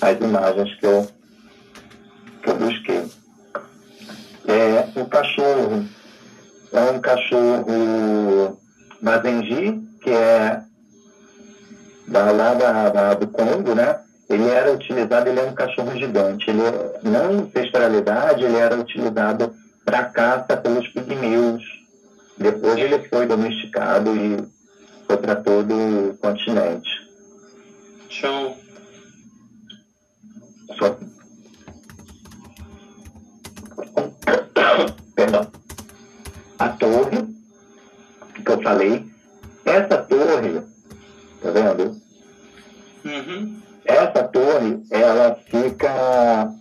[0.00, 1.08] às imagens que eu,
[2.42, 3.19] que eu busquei.
[4.50, 5.84] É, o cachorro
[6.72, 8.60] é um cachorro
[9.00, 10.60] Mazengi, que é
[12.08, 14.00] da, lá da, da, do Congo, né?
[14.30, 16.48] ele era utilizado, ele é um cachorro gigante.
[16.48, 16.62] Ele,
[17.02, 19.52] na ancestralidade, ele era utilizado
[19.84, 21.64] para caça pelos pigmeus.
[22.38, 24.36] Depois ele foi domesticado e
[25.04, 26.88] foi para todo o continente.
[28.08, 28.56] Show.
[30.78, 30.96] Só...
[35.14, 35.46] Perdão.
[36.58, 37.28] A torre,
[38.44, 39.06] que eu falei,
[39.64, 40.62] essa torre,
[41.42, 42.00] tá vendo?
[43.04, 43.60] Uhum.
[43.84, 46.52] Essa torre, ela fica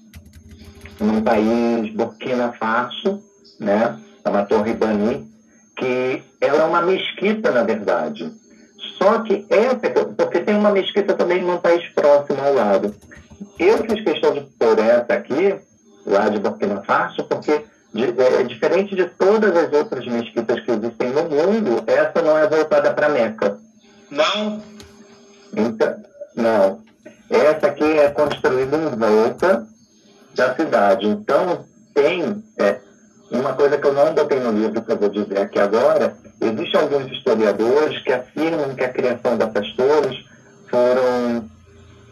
[1.00, 3.22] num país Burkina Faso,
[3.60, 4.00] né?
[4.24, 5.30] É uma torre Bani,
[5.78, 8.32] que ela é uma mesquita, na verdade.
[8.98, 12.96] Só que essa, porque tem uma mesquita também num país próximo ao lado.
[13.58, 15.56] Eu fiz questão de pôr essa aqui,
[16.10, 17.64] lá de Burkina Faso, porque
[17.96, 22.94] é, diferente de todas as outras mesquitas que existem no mundo, essa não é voltada
[22.94, 23.58] para Meca.
[24.10, 24.62] Não?
[25.56, 25.96] Então,
[26.36, 26.82] não.
[27.30, 29.68] Essa aqui é construída em volta
[30.36, 31.08] da cidade.
[31.08, 32.80] Então, tem é,
[33.32, 36.16] uma coisa que eu não botei no livro que eu vou dizer aqui agora.
[36.42, 40.26] Existem alguns historiadores que afirmam que a criação dessas torres
[40.70, 41.50] foram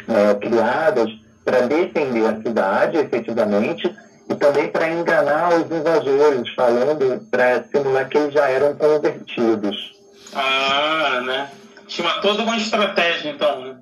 [0.08, 1.10] é, criadas
[1.48, 3.90] para defender a cidade, efetivamente,
[4.30, 9.96] e também para enganar os invasores, falando para simular que eles já eram convertidos.
[10.34, 11.50] Ah, né?
[11.88, 13.78] Tinha toda uma estratégia, então, né?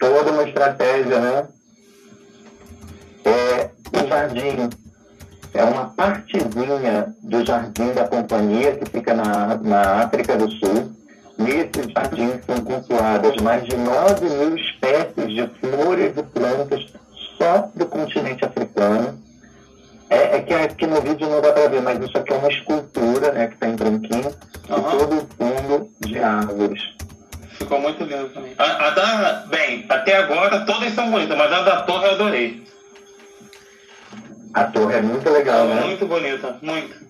[0.00, 1.48] Toda uma estratégia, né?
[3.26, 4.70] É, o jardim
[5.52, 10.96] é uma partezinha do jardim da companhia que fica na, na África do Sul.
[11.38, 16.86] Nesse jardim são cultuadas mais de 9 mil espécies de flores e plantas
[17.36, 19.22] só do continente africano.
[20.08, 22.48] É, é que aqui no vídeo não dá para ver, mas isso aqui é uma
[22.48, 24.34] escultura, né, que está em branquinho,
[24.68, 24.78] uhum.
[24.78, 26.80] e todo o fundo de árvores.
[27.58, 28.54] Ficou muito lindo também.
[28.58, 29.32] A, a, da.
[29.48, 32.66] Bem, até agora todas são bonitas, mas a da torre eu adorei.
[34.54, 35.80] A torre é muito legal, é né?
[35.82, 37.06] Muito bonita, muito.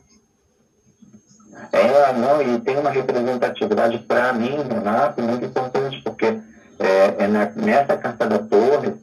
[1.73, 6.39] É, não, e tem uma representatividade para mim, Renato, muito importante, porque
[6.79, 8.95] é, é na, nessa carta da torre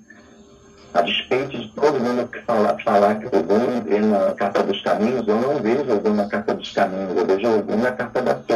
[0.94, 5.28] a despeito de todo mundo que fala, falar que Ogum vê na Carta dos Caminhos,
[5.28, 8.53] eu não vejo Ogum na Carta dos Caminhos, eu vejo Ogum na Carta da Torre.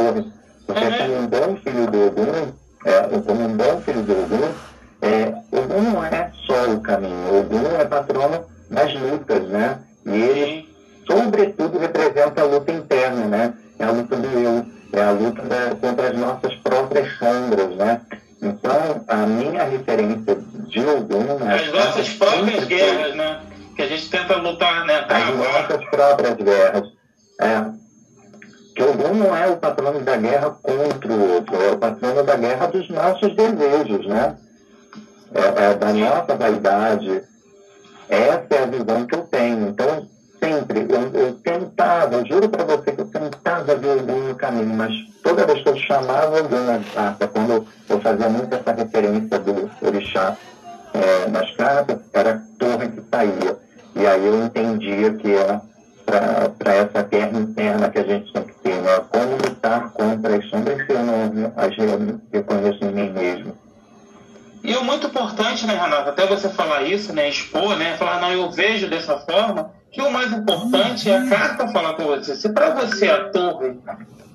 [72.98, 73.78] Se para você a torre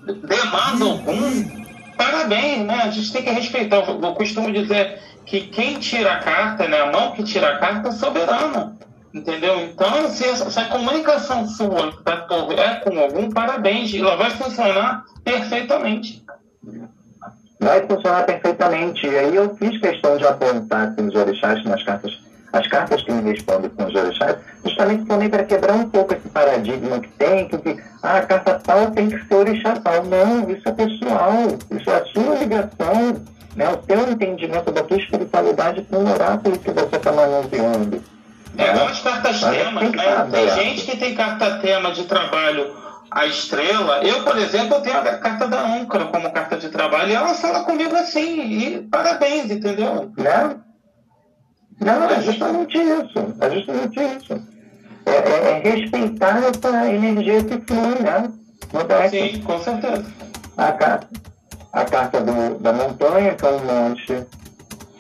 [0.06, 1.66] demanda algum,
[1.98, 2.82] parabéns, né?
[2.84, 3.78] A gente tem que respeitar.
[3.78, 6.80] Eu costumo dizer que quem tira a carta, né?
[6.80, 8.78] A mão que tira a carta é soberana.
[9.14, 9.62] Entendeu?
[9.62, 13.94] Então, se, se a comunicação sua da torre é com algum, parabéns.
[13.94, 16.24] Ela vai funcionar perfeitamente.
[17.60, 19.06] Vai funcionar perfeitamente.
[19.06, 22.23] E aí eu fiz questão de apontar assim, os orixás nas cartas
[22.54, 26.30] as cartas que me respondem com os orixás, justamente também para quebrar um pouco esse
[26.30, 30.06] paradigma que tem, que ah, a carta tal tem que ser orixá tal.
[30.06, 31.34] Não, isso é pessoal,
[31.72, 33.22] isso é a sua ligação,
[33.56, 38.04] né, o seu entendimento da tua espiritualidade com o oráculo que você está manuseando.
[38.56, 40.28] É igual as cartas temas, né?
[40.32, 42.72] Tem gente que tem carta tema de trabalho
[43.10, 44.04] a estrela.
[44.04, 47.34] Eu, por exemplo, eu tenho a carta da âncora como carta de trabalho e ela
[47.34, 50.12] fala comigo assim, e parabéns, entendeu?
[50.18, 50.56] Né?
[51.80, 53.36] Não, é justamente isso.
[53.40, 54.42] É justamente isso.
[55.06, 58.32] É, é, é respeitar essa energia que flui, né?
[59.10, 60.06] Sim, com certeza.
[60.58, 61.08] A carta,
[61.72, 64.26] a carta do, da montanha, que é um monte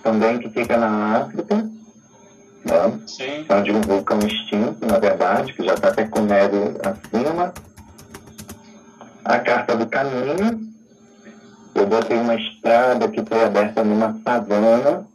[0.03, 1.55] também que fica na África.
[1.55, 2.99] Né?
[3.07, 3.45] Sim.
[3.47, 7.53] É de um vulcão extinto, na verdade, que já está até com neve acima.
[9.23, 10.73] A carta do caminho.
[11.75, 15.07] Eu botei uma estrada que foi aberta numa savana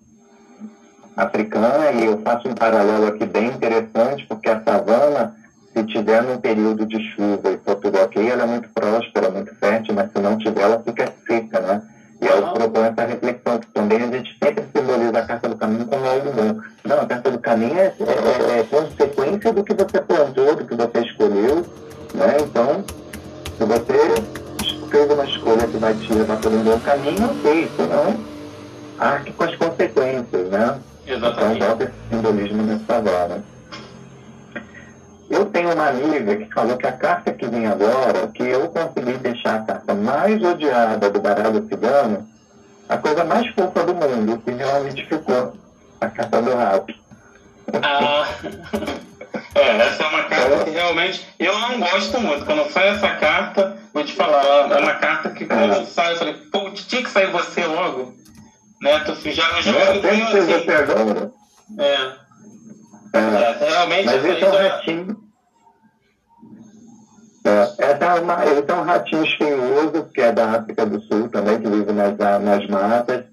[1.18, 5.34] africana, e eu faço um paralelo aqui bem interessante, porque a savana,
[5.72, 9.52] se tiver num período de chuva e for tudo ok, ela é muito próspera, muito
[9.56, 11.82] fértil, mas se não tiver, ela fica seca, né?
[12.20, 15.86] E eu proponho essa reflexão, que também a gente sempre simboliza a carta do caminho
[15.86, 16.60] como algo bom.
[16.84, 20.74] Não, a carta do caminho é, é, é consequência do que você plantou, do que
[20.74, 21.66] você escolheu,
[22.14, 22.36] né?
[22.40, 22.84] Então,
[23.56, 24.22] se você
[24.88, 28.16] fez uma escolha que vai te levar por um bom caminho, ok, senão
[28.98, 30.78] arque com as consequências, né?
[31.08, 31.56] Exatamente.
[31.56, 33.42] Então, bota esse simbolismo nessa hora.
[35.30, 39.12] Eu tenho uma amiga que falou que a carta que vem agora, que eu consegui
[39.18, 42.26] deixar a carta mais odiada do baralho cigano,
[42.88, 45.54] a coisa mais fofa do mundo, que realmente ficou
[46.00, 46.96] a carta do rap.
[47.82, 48.26] Ah,
[49.54, 52.46] é, essa é uma carta que realmente eu não gosto muito.
[52.46, 55.84] Quando sai essa carta, vou te falar, é uma carta que quando é.
[55.84, 58.14] sai, eu falei, pô, tinha que sair você logo.
[58.82, 59.00] Né?
[59.00, 60.46] Tu já, já é, tem que assim.
[60.46, 61.32] você agora.
[61.78, 62.28] É.
[63.14, 65.16] É, é, realmente mas esse é um ratinho.
[67.44, 71.28] É, essa é uma, ele é um ratinho espinhoso, que é da África do Sul
[71.28, 73.24] também, que vive nas, nas matas.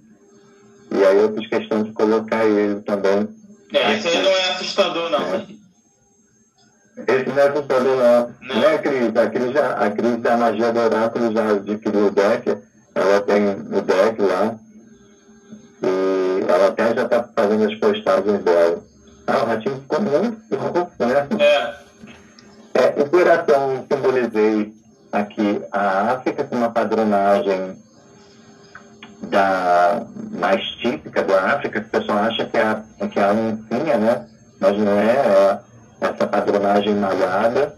[0.91, 3.27] E aí eu fiz questão de colocar ele também.
[3.73, 5.36] É, esse aí não é assustador, não.
[5.36, 5.45] É.
[7.08, 8.36] Esse não é assustador, não.
[8.41, 9.15] Não, né, Cris?
[9.15, 12.58] A Cris, já, a Cris da Magia do Oráculo já adquiriu o deck.
[12.95, 14.58] Ela tem o deck lá.
[16.47, 18.84] Ela até já está fazendo as postagens dela.
[19.27, 21.27] Ah, o ratinho ficou muito fofo, né?
[21.39, 21.86] É.
[22.75, 24.73] É, o coração simbolizei
[25.12, 27.77] aqui a África com uma padronagem
[29.23, 33.31] da, mais típica da África, que o pessoal acha que é a, que é a
[33.31, 34.25] oncinha, né?
[34.60, 35.60] Mas não é, é
[36.01, 37.75] essa padronagem malhada,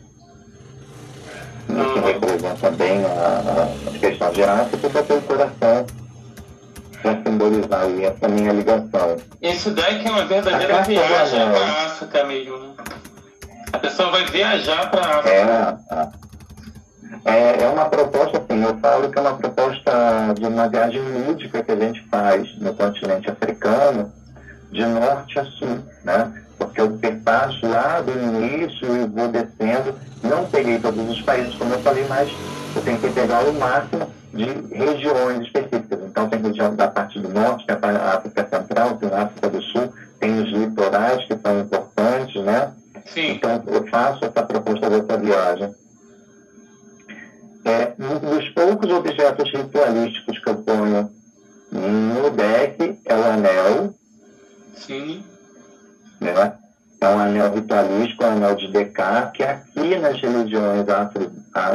[1.68, 5.86] que representa bem a, a questão de África, e o coração
[7.02, 9.18] para simbolizar aí essa minha ligação.
[9.42, 12.74] Esse deck é uma verdadeira viagem para a África mesmo, né?
[13.74, 15.80] A pessoa vai viajar para a África.
[17.26, 19.92] É, é, é uma proposta, assim, eu falo que é uma proposta
[20.38, 24.12] de uma viagem lúdica que a gente faz no continente africano,
[24.72, 26.32] de norte a sul, né?
[26.58, 31.74] Porque eu perpasso lá do início e vou descendo, não peguei todos os países, como
[31.74, 32.30] eu falei, mas
[32.76, 34.46] eu tentei pegar o máximo de
[34.76, 36.00] regiões específicas.
[36.04, 39.50] Então, tem região da parte do norte, que é a África Central, tem a África
[39.50, 42.72] do Sul, tem os litorais que são importantes, né?
[43.08, 43.32] Sim.
[43.32, 45.76] Então, eu faço essa proposta dessa viagem.
[47.66, 51.12] É, um dos poucos objetos ritualísticos que eu ponho
[51.72, 53.94] no deck é o anel.
[54.76, 55.24] Sim.
[56.22, 56.54] Né?
[57.02, 60.86] É um anel ritualístico, um anel de Descartes, que aqui nas religiões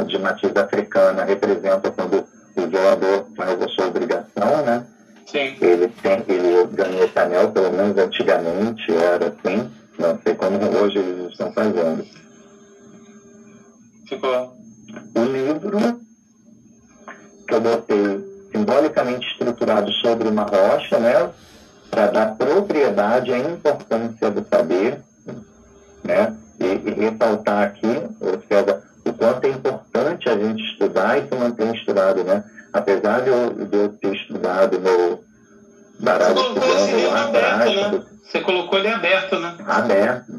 [0.07, 4.85] de matriz africana representa quando o violador faz a sua obrigação, né?
[5.25, 5.55] Sim.
[5.61, 9.71] Ele, tem, ele ganha esse anel, pelo menos antigamente era assim.
[9.97, 12.05] Não sei como hoje eles estão fazendo.
[14.07, 14.53] Ficou.
[15.15, 15.99] O livro
[17.47, 21.31] que eu botei simbolicamente estruturado sobre uma rocha, né?
[21.89, 25.01] Para dar propriedade à importância do saber,
[26.03, 26.35] né?
[26.59, 31.35] E, e ressaltar aqui, ou seja, o quanto é importante a gente estudar e se
[31.35, 32.43] manter estudado, né?
[32.71, 35.23] Apesar de eu, de eu ter estudado no
[35.99, 37.75] baralho cigano lá atrás...
[37.75, 38.03] Né?
[38.23, 39.55] Você colocou ele aberto, né?
[39.67, 40.31] Aberto.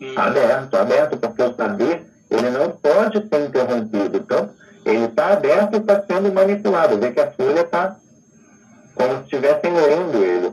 [0.00, 0.14] Hum.
[0.16, 4.16] Aberto, aberto, porque o saber, ele não pode ser interrompido.
[4.16, 4.50] Então,
[4.84, 6.98] ele está aberto e está sendo manipulado.
[6.98, 7.96] Vê que a folha está
[8.94, 10.52] como se estivessem lendo ele.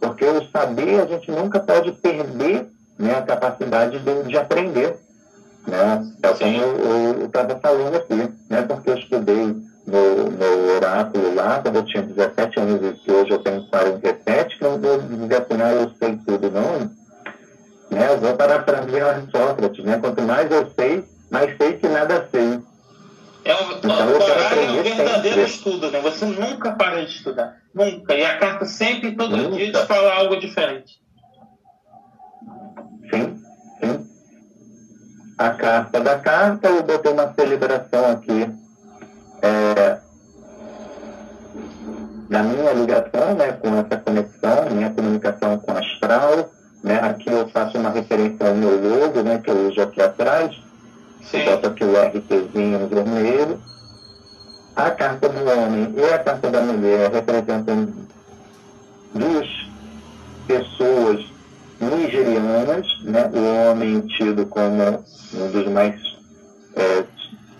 [0.00, 4.96] Porque o saber, a gente nunca pode perder né, a capacidade de, de aprender.
[5.66, 6.12] Né?
[6.22, 8.62] É como eu estava falando aqui, né?
[8.62, 13.38] porque eu estudei no, no oráculo lá, quando eu tinha 17 anos e hoje eu
[13.38, 16.90] tenho 47, que eu não vou dizer assim, ah, eu sei tudo, não.
[17.90, 18.08] Né?
[18.08, 19.98] Eu vou parafrasear Sócrates, né?
[19.98, 22.60] quanto mais eu sei, mais sei que nada sei.
[23.44, 25.44] É o, então, é um verdadeiro sempre.
[25.44, 26.00] estudo, né?
[26.00, 27.56] Você nunca para de estudar.
[27.74, 28.14] Nunca.
[28.14, 29.56] E a carta sempre, todo nunca.
[29.56, 31.00] dia, te fala algo diferente.
[33.10, 33.42] Sim,
[33.80, 34.06] sim.
[35.40, 38.46] A carta da carta, eu botei uma celebração aqui
[39.40, 39.98] é,
[42.28, 46.50] na minha ligação né, com essa conexão, minha comunicação com o astral.
[46.84, 50.54] Né, aqui eu faço uma referência ao meu logo, né, que eu uso aqui atrás.
[51.22, 51.42] Sim.
[51.46, 53.58] Boto aqui o RTzinho vermelho.
[54.76, 57.88] A carta do homem e a carta da mulher representam
[59.14, 59.48] duas
[60.46, 61.29] pessoas
[61.80, 63.30] nigerianas, né?
[63.32, 65.04] o homem tido como
[65.34, 65.94] um dos mais
[66.76, 67.04] é,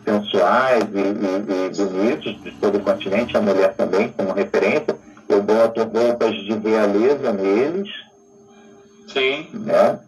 [0.04, 4.96] sensuais e, e, e, bonitos de todo o continente, a mulher também como referência.
[5.28, 7.88] Eu boto roupas de realeza neles,
[9.12, 9.48] Sim.
[9.52, 9.98] Né?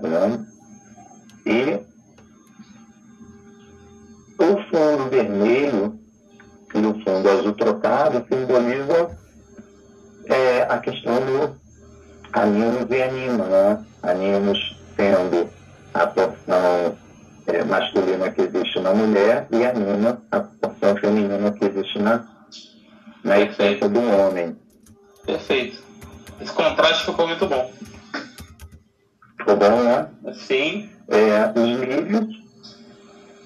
[0.00, 0.46] Né?
[1.46, 1.80] E
[4.38, 5.98] o fundo vermelho
[6.74, 9.10] e o fundo azul trocado simbolizam
[10.28, 11.56] é, a questão do
[12.32, 13.84] animos e anima, né?
[14.02, 15.48] Animos sendo
[15.94, 16.96] a porção
[17.46, 22.24] é, masculina que existe na mulher e anima a porção feminina que existe na,
[23.24, 24.56] na essência do homem.
[25.24, 25.82] Perfeito.
[26.40, 27.72] Esse contraste ficou muito bom.
[29.38, 30.08] Ficou bom, né?
[30.34, 30.90] Sim.
[31.08, 32.36] É, os lírios,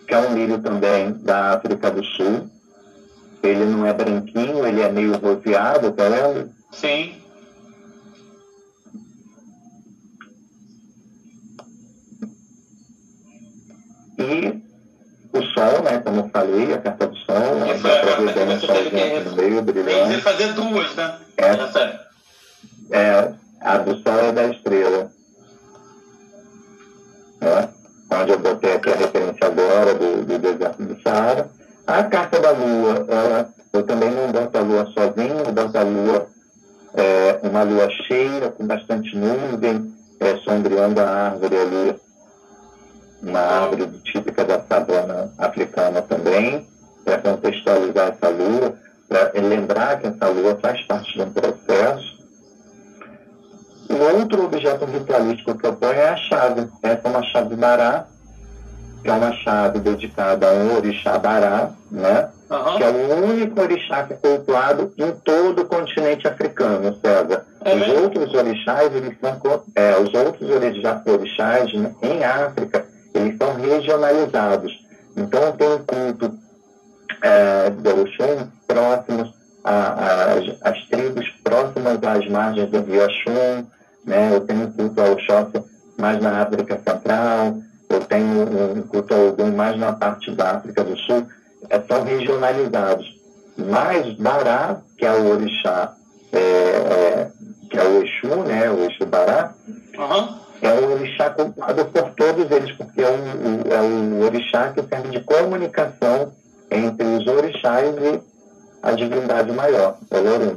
[0.06, 2.50] que é um lírio também da África do Sul.
[3.42, 6.50] Ele não é branquinho, ele é meio roseado, tá vendo?
[6.72, 7.20] Sim.
[14.18, 14.62] E
[15.32, 18.58] o sol, né, como eu falei, a carta do sol, né, a ver carta bem
[18.58, 21.18] que você teve no meio, fazer duas, né?
[21.38, 21.46] É.
[21.48, 22.00] Essa-
[22.90, 25.10] É, a do sol é da estrela.
[27.40, 27.68] Né?
[28.10, 31.50] Onde eu botei aqui a referência agora do, do deserto do Saara.
[31.86, 35.82] A carta da lua, ela, eu também não boto a lua sozinha, eu boto a
[35.82, 36.26] lua,
[36.94, 41.96] é, uma lua cheia, com bastante nuvem, é, sombreando a árvore ali,
[43.22, 46.66] uma árvore típica da savana africana também,
[47.04, 48.74] para contextualizar essa lua,
[49.08, 52.22] para lembrar que essa lua faz parte de um processo.
[53.88, 56.68] O outro objeto ritualístico que eu ponho é a chave.
[56.82, 58.06] Essa é uma chave bará,
[59.02, 62.30] que é uma chave dedicada a um orixá bará, né?
[62.52, 62.76] Aham.
[62.76, 67.46] que é o único orixá que é cultuado em todo o continente africano, César.
[67.64, 72.84] É os outros orixás, eles são, é, os outros orixá- orixás né, em África,
[73.14, 74.72] eles são regionalizados.
[75.16, 76.38] Então tem culto
[77.22, 79.32] é, do Oxum próximos
[80.62, 83.66] às tribos próximas às margens do rio Oxum,
[84.04, 84.34] né?
[84.34, 85.64] eu tenho culto ao Oxóssi
[85.98, 87.56] mais na África Central,
[87.88, 88.42] eu tenho
[88.76, 91.26] um culto ao Ogum mais na parte da África do Sul,
[91.72, 93.06] é, são regionalizados.
[93.56, 95.92] Mas Bará, que é o orixá,
[96.32, 97.30] é, é,
[97.70, 98.70] que é o Exu, né?
[98.70, 99.52] o Exu Bará,
[99.98, 100.38] Aham.
[100.62, 104.82] é o orixá cultuado por todos eles, porque é o, o- é o orixá que
[104.82, 106.32] serve de comunicação
[106.70, 108.20] entre os orixás e
[108.82, 110.56] a divindade maior, o Lorum.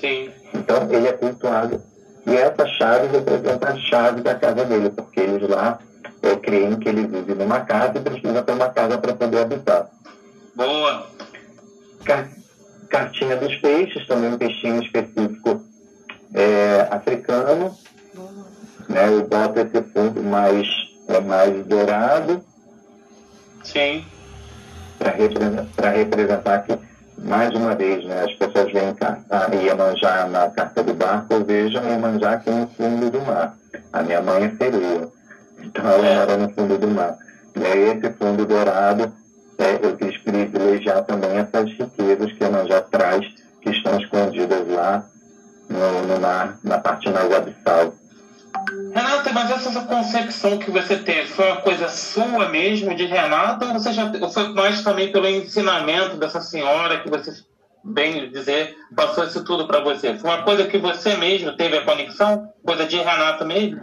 [0.00, 0.30] Sim.
[0.52, 1.80] Então, ele é cultuado.
[2.26, 5.78] E essa chave representa a chave da casa dele, porque eles lá
[6.22, 9.88] é, creem que ele vive numa casa e precisa ter uma casa para poder habitar.
[10.54, 11.06] Boa.
[12.04, 12.28] Car-
[12.88, 15.60] Cartinha dos peixes, também um peixinho específico
[16.32, 17.76] é, africano.
[18.88, 19.08] Né?
[19.08, 20.68] Eu boto esse fundo mais,
[21.08, 22.44] é, mais dourado
[23.64, 24.04] Sim.
[24.98, 26.78] para representar, representar que,
[27.18, 31.44] mais uma vez, né, as pessoas veem cá, a Iemanjá na carta do barco, eu
[31.44, 33.56] vejo a Iemanjá aqui no fundo do mar.
[33.92, 35.08] A minha mãe é sereia,
[35.62, 36.14] então ela É.
[36.18, 37.16] mora no fundo do mar.
[37.56, 39.12] E aí esse fundo dourado,
[39.58, 43.26] é, eu quis privilegiar também essas riquezas que a Iemanjá traz,
[43.60, 45.04] que estão escondidas lá
[45.68, 47.94] no, no mar, na parte mais abissal.
[48.94, 53.72] Renata, mas essa concepção que você teve foi uma coisa sua mesmo, de Renata, ou
[53.72, 57.32] você já ou foi mais também pelo ensinamento dessa senhora que você,
[57.82, 60.16] bem dizer, passou isso tudo para você?
[60.18, 62.48] Foi uma coisa que você mesmo teve a conexão?
[62.64, 63.80] Coisa de Renata mesmo?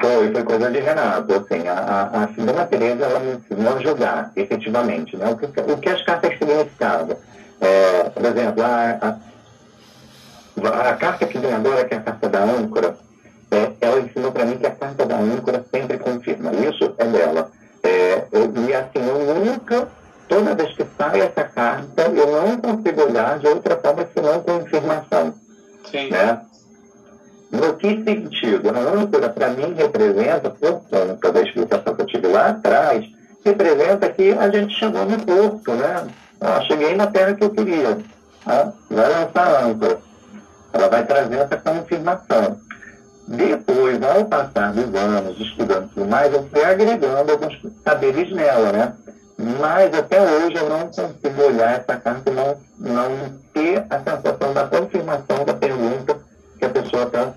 [0.00, 1.34] Foi, foi coisa de Renato.
[1.34, 5.16] Assim, a, a, a Simona Tereza, ela me ensinou a jogar, efetivamente.
[5.16, 5.28] Né?
[5.30, 7.16] O, que, o que as cartas significavam?
[7.60, 9.18] É, por exemplo, a,
[10.62, 12.96] a, a carta que vem agora, que é a carta da âncora,
[13.50, 16.52] é, ela ensinou para mim que a carta da âncora sempre confirma.
[16.52, 17.50] Isso é dela.
[17.82, 19.88] É, eu, e assim, eu nunca,
[20.28, 24.60] toda vez que sai essa carta, eu não consigo olhar de outra forma senão com
[24.60, 25.34] confirmação
[25.90, 26.10] Sim.
[26.10, 26.40] né?
[27.50, 28.70] No que sentido?
[28.70, 33.06] A âncora, para mim, representa, por conta da explicação que eu tive lá atrás,
[33.44, 36.06] representa que a gente chegou no porto, né?
[36.40, 37.98] Ah, cheguei na terra que eu queria.
[38.46, 39.98] Ah, vai lançar a âncora.
[40.72, 42.60] Ela vai trazer essa confirmação.
[43.26, 48.92] Depois, ao passar dos anos, estudando tudo mais, eu fui agregando alguns saberes nela, né?
[49.38, 54.52] Mas até hoje eu não consigo olhar essa carta e não, não ter a sensação
[54.52, 56.07] da confirmação da pergunta
[56.58, 57.34] que a pessoa está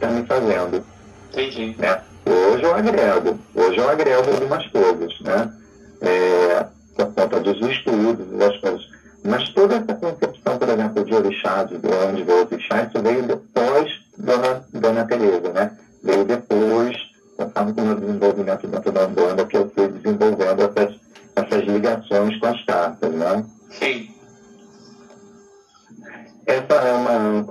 [0.00, 0.84] tá me fazendo.
[1.32, 1.74] Entendi.
[1.78, 2.00] Né?
[2.26, 5.52] Hoje eu agrego, hoje eu agrego algumas coisas, né?
[6.00, 8.88] É, por conta dos estudos e das coisas.
[9.24, 13.22] Mas toda essa concepção, por exemplo, de orixá, de onde veio o orixá, isso veio
[13.22, 15.70] depois Dona, Dona Tereza, né?
[16.02, 16.96] Veio depois,
[17.36, 20.94] conforme com o meu desenvolvimento dentro da Umbanda, que eu fui desenvolvendo essas,
[21.36, 23.10] essas ligações com as cartas,
[23.70, 24.14] Sim.
[26.46, 27.44] Essa é uma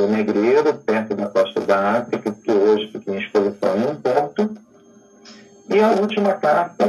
[0.00, 4.50] do Negreiro, perto da costa da África, que hoje fica em exposição em um porto.
[5.68, 6.81] E a última carta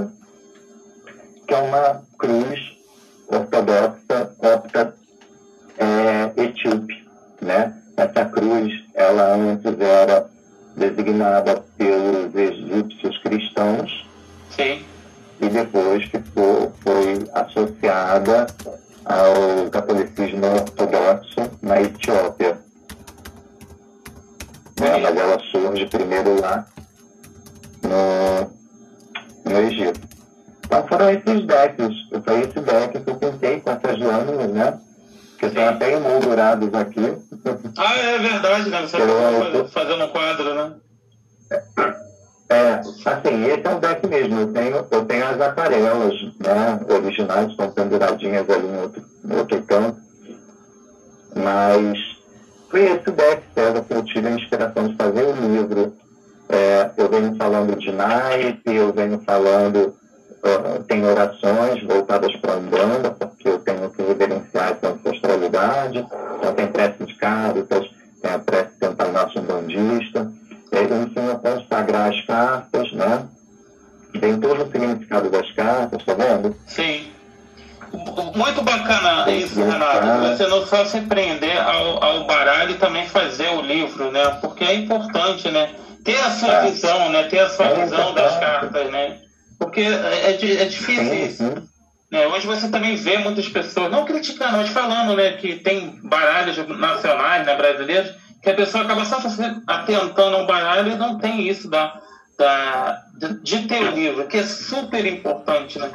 [87.62, 89.20] a visão das cartas, né?
[89.60, 91.70] Porque é, é, é difícil isso.
[92.12, 92.28] Né?
[92.28, 97.46] Hoje você também vê muitas pessoas, não criticando, mas falando né, que tem baralhos nacionais,
[97.46, 99.18] né, brasileiros, que a pessoa acaba só
[99.66, 102.00] atentando ao baralho e não tem isso da,
[102.38, 105.92] da, de, de ter o livro, que é super importante, né?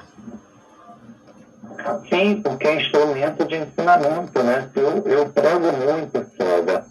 [2.08, 4.68] Sim, porque é instrumento de ensinamento, né?
[4.74, 6.84] Eu, eu prego muito, César,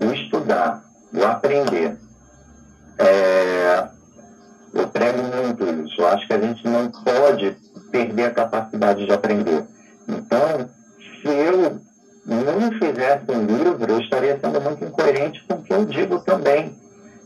[0.00, 1.98] o estudar, o aprender.
[2.98, 3.88] É,
[4.80, 6.00] eu prego muito isso.
[6.00, 7.56] Eu acho que a gente não pode
[7.90, 9.64] perder a capacidade de aprender.
[10.08, 10.68] Então,
[11.20, 11.80] se eu
[12.26, 16.76] não fizesse um livro, eu estaria sendo muito incoerente com o que eu digo também.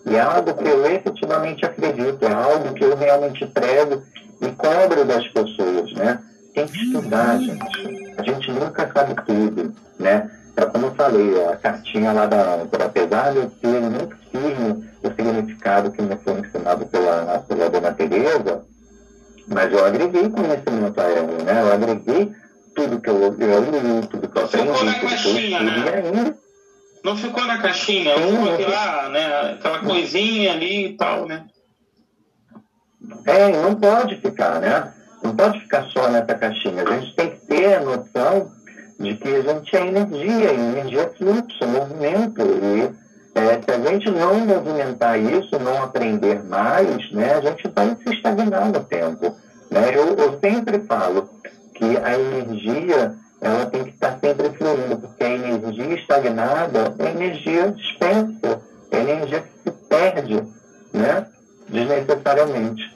[0.07, 4.03] E é algo que eu efetivamente acredito, é algo que eu realmente prego
[4.41, 6.19] e cobro das pessoas, né?
[6.55, 8.15] Tem que estudar, gente.
[8.19, 10.31] A gente nunca sabe tudo, né?
[10.57, 14.92] É como eu falei, a cartinha lá da âncora, apesar de eu ter muito firme
[15.03, 18.65] o significado que me foi ensinado pela, pela dona Tereza,
[19.49, 21.63] mas eu agreguei conhecimento a ela, né?
[21.63, 22.33] Eu agreguei
[22.75, 26.03] tudo que eu, eu li, tudo que eu aprendi, tudo que eu estudei né?
[26.05, 26.37] ainda.
[27.05, 31.47] Não ficou na caixinha, Sim, ficou aquela, né, aquela coisinha ali e tal, né?
[33.27, 34.93] É, não pode ficar, né?
[35.23, 36.85] Não pode ficar só nessa caixinha.
[36.85, 38.53] A gente tem que ter a noção
[39.01, 42.41] de que a gente é energia, e energia é fluxo, movimento.
[42.41, 43.02] E
[43.35, 48.15] é, se a gente não movimentar isso, não aprender mais, né, a gente vai se
[48.15, 49.37] estagnar no tempo.
[49.71, 49.91] Né?
[49.95, 51.29] Eu, eu sempre falo
[51.75, 57.73] que a energia ela tem que estar sempre fluindo, porque a energia estagnada é energia
[57.73, 60.43] dispensa, é energia que se perde
[60.93, 61.27] né,
[61.69, 62.93] desnecessariamente.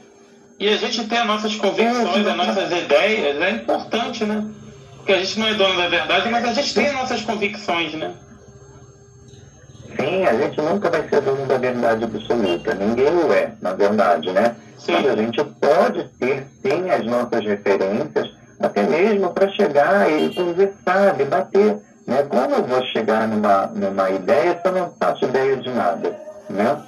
[0.59, 4.49] E a gente ter as nossas convicções, as nossas ideias, é importante, né?
[4.97, 7.95] Porque a gente não é dono da verdade, mas a gente tem as nossas convicções,
[7.95, 8.15] né?
[9.99, 12.75] Sim, a gente nunca vai ser dono da verdade absoluta.
[12.75, 14.55] Ninguém o é, na verdade, né?
[14.79, 14.93] Sim.
[14.93, 18.31] Mas a gente pode ter, sim, as nossas referências,
[18.61, 21.79] até mesmo para chegar e conversar, debater.
[22.07, 22.23] Né?
[22.29, 26.17] Como eu vou chegar numa, numa ideia se eu não faço ideia de nada?
[26.49, 26.83] Né?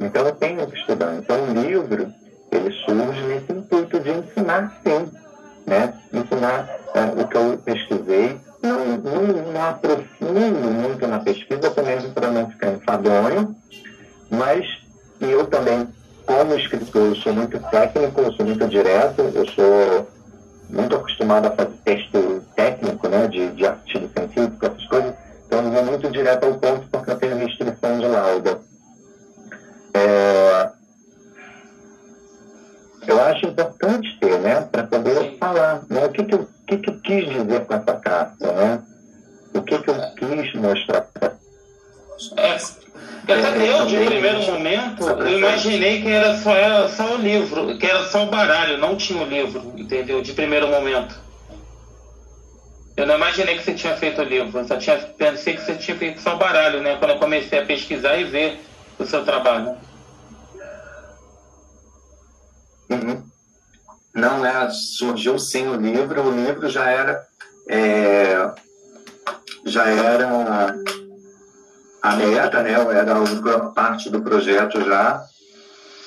[0.00, 1.14] Então eu tenho que estudar.
[1.14, 2.12] Então o livro,
[2.50, 5.10] ele surge nesse intuito de ensinar, sim.
[5.66, 5.92] Né?
[6.12, 12.30] Ensinar é, o que eu pesquisei, não, não, não aprofundo muito na pesquisa, também para
[12.30, 13.54] não ficar enfadonho,
[14.30, 14.64] mas
[15.20, 15.88] eu também,
[16.24, 20.08] como escritor, sou muito técnico, sou muito direto, eu sou
[20.68, 25.14] muito acostumado a fazer texto técnico, né, de, de artigo científico, essas coisas,
[25.46, 28.60] então eu vou muito direto ao ponto porque eu tenho restrição de lauda.
[29.94, 30.65] É,
[33.06, 36.90] eu acho importante ter, né, para poder falar, né, o que, que, eu, que, que
[36.90, 38.82] eu quis dizer com essa carta, né,
[39.54, 41.06] o que, que eu quis mostrar.
[42.36, 42.56] É,
[43.32, 47.86] até eu, de primeiro momento, eu imaginei que era só, era só o livro, que
[47.86, 50.22] era só o baralho, não tinha o livro, entendeu?
[50.22, 51.26] De primeiro momento.
[52.96, 55.74] Eu não imaginei que você tinha feito o livro, eu só tinha, pensei que você
[55.74, 56.96] tinha feito só o baralho, né?
[56.96, 58.60] Quando eu comecei a pesquisar e ver
[58.98, 59.76] o seu trabalho.
[62.88, 63.22] Uhum.
[64.14, 67.26] Não é, surgiu sim o livro, o livro já era
[67.68, 68.50] é,
[69.64, 70.74] já era
[72.00, 72.72] a meta, né?
[72.72, 75.24] era parte do projeto já.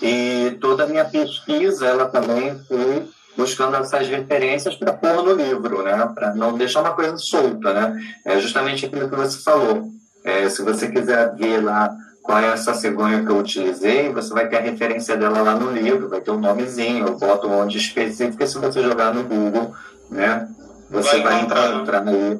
[0.01, 5.83] E toda a minha pesquisa, ela também foi buscando essas referências para pôr no livro,
[5.83, 6.09] né?
[6.15, 7.99] Para não deixar uma coisa solta, né?
[8.25, 9.89] É justamente aquilo que você falou.
[10.23, 11.93] É, se você quiser ver lá
[12.29, 15.71] qual é essa cegonha que eu utilizei, você vai ter a referência dela lá no
[15.71, 19.73] livro, vai ter um nomezinho, eu boto onde específico, se você jogar no Google,
[20.11, 20.47] né?
[20.91, 22.39] Você vai, vai encontrar aí.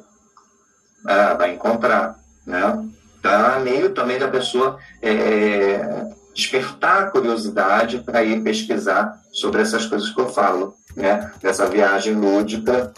[1.04, 2.88] Ah, vai encontrar, né?
[3.20, 10.08] Tá meio também da pessoa é, despertar a curiosidade para ir pesquisar sobre essas coisas
[10.10, 11.32] que eu falo, né?
[11.42, 12.92] Dessa viagem lúdica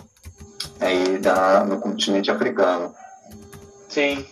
[0.79, 2.95] aí da, no continente africano.
[3.89, 4.27] Sim.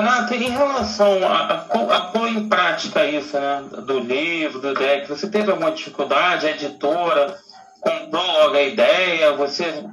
[0.00, 5.08] Renato, em relação a, a, a pôr em prática isso, né, do livro, do deck,
[5.08, 6.46] você teve alguma dificuldade?
[6.46, 7.38] A editora
[7.80, 9.32] comprou logo a ideia?
[9.32, 9.84] Você,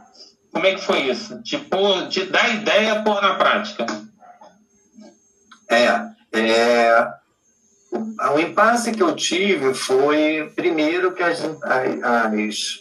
[0.51, 1.41] como é que foi isso?
[1.41, 3.86] De, pôr, de dar ideia pôr na prática?
[5.70, 5.88] É,
[6.38, 7.08] é,
[8.34, 12.80] o impasse que eu tive foi, primeiro, que as, as,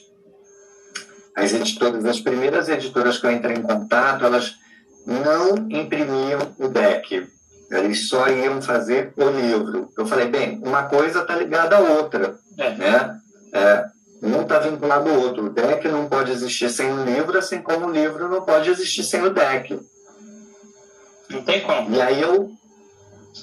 [1.37, 4.62] as editoras, as primeiras editoras que eu entrei em contato, elas
[5.07, 7.29] não imprimiam o deck.
[7.71, 9.91] Eles só iam fazer o livro.
[9.97, 12.37] Eu falei, bem, uma coisa está ligada à outra.
[12.59, 12.71] É.
[12.75, 13.19] Né?
[13.55, 13.87] É,
[14.23, 15.47] um está vinculado ao outro.
[15.47, 19.03] O deck não pode existir sem o livro, assim como o livro não pode existir
[19.05, 19.81] sem o deck.
[21.31, 21.95] Não tem como.
[21.95, 22.51] E aí eu.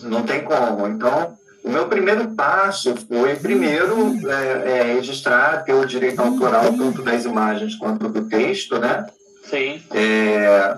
[0.03, 0.87] Não tem como.
[0.87, 7.01] Então, o meu primeiro passo foi, primeiro, é, é, registrar, ter o direito autoral, tanto
[7.01, 9.07] das imagens quanto do texto, né?
[9.49, 9.81] Sim.
[9.91, 10.77] É,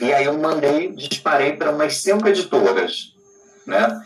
[0.00, 3.14] e aí eu mandei, disparei para umas cinco editoras,
[3.66, 4.00] né?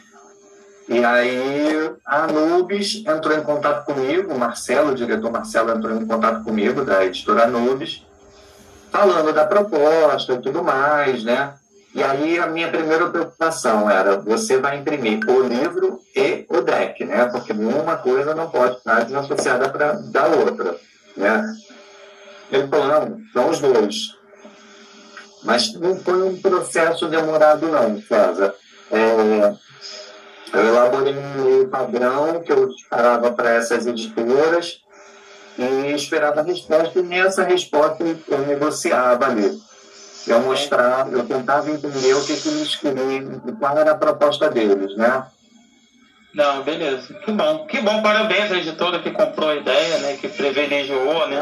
[0.89, 6.07] E aí a Anubis entrou em contato comigo, o Marcelo, o diretor Marcelo entrou em
[6.07, 8.05] contato comigo, da editora Anubis,
[8.91, 11.55] falando da proposta e tudo mais, né?
[11.95, 17.05] E aí a minha primeira preocupação era, você vai imprimir o livro e o deck,
[17.05, 17.27] né?
[17.27, 19.69] Porque uma coisa não pode estar desassociada
[20.11, 20.77] da outra,
[21.17, 21.55] né?
[22.51, 24.22] Ele falou, não, são os dois.
[25.45, 28.55] Mas não foi um processo demorado, não, César.
[28.91, 29.55] É,
[30.53, 34.81] eu elaborei um meio padrão que eu disparava para essas editoras
[35.59, 39.61] e esperava a resposta, e nessa resposta eu negociava ali.
[40.27, 44.97] Eu mostrava, eu tentava entender o que, que eles queriam, qual era a proposta deles,
[44.97, 45.27] né?
[46.33, 47.13] Não, beleza.
[47.13, 47.67] Que bom.
[47.67, 50.17] Que bom, parabéns à editora que comprou a ideia, né?
[50.17, 51.37] Que privilegiou, né?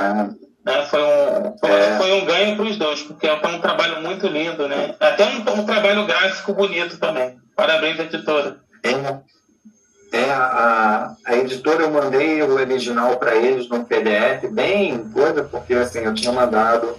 [0.45, 0.50] É.
[0.65, 0.87] Né?
[0.87, 1.97] Foi, um, foi, é.
[1.97, 4.95] foi um ganho para os dois, porque é um trabalho muito lindo, né?
[5.01, 7.39] Até um, um trabalho gráfico bonito também.
[7.57, 8.59] Parabéns, editora.
[8.83, 15.45] É, é a, a editora eu mandei o original para eles no PDF, bem coisa,
[15.45, 16.97] porque assim, eu tinha mandado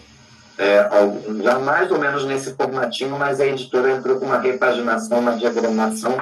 [0.58, 0.88] é,
[1.44, 6.16] já mais ou menos nesse formatinho, mas a editora entrou com uma repaginação, uma diagramação